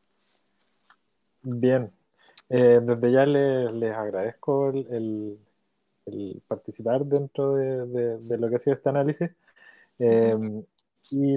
[1.44, 1.92] Bien,
[2.50, 5.40] eh, desde ya les, agradezco el,
[6.48, 9.30] participar dentro de, lo que ha sido este análisis.
[10.00, 10.64] Eh,
[11.12, 11.36] y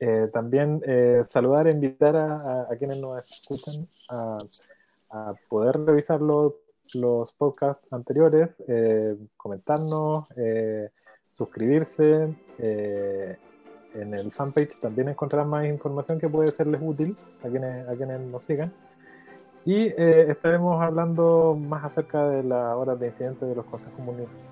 [0.00, 0.82] eh, también
[1.28, 3.88] saludar e invitar a, quienes nos escuchan
[5.10, 6.20] a, poder revisar
[6.94, 8.62] los, podcasts anteriores,
[9.36, 10.26] comentarnos,
[11.30, 12.34] suscribirse
[13.94, 18.20] en el fanpage también encontrarán más información que puede serles útil a quienes, a quienes
[18.20, 18.72] nos sigan.
[19.64, 24.00] Y eh, estaremos hablando más acerca de las horas de incidente de los consejos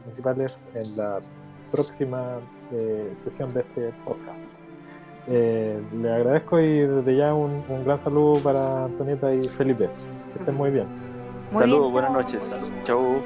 [0.04, 1.20] municipales en la
[1.72, 2.40] próxima
[2.72, 4.42] eh, sesión de este podcast.
[5.28, 9.88] Eh, le agradezco y desde ya un, gran saludo para Antonieta y Felipe.
[9.88, 10.86] Que estén muy bien.
[11.52, 12.42] Saludos, buenas noches.
[12.84, 13.22] Chau.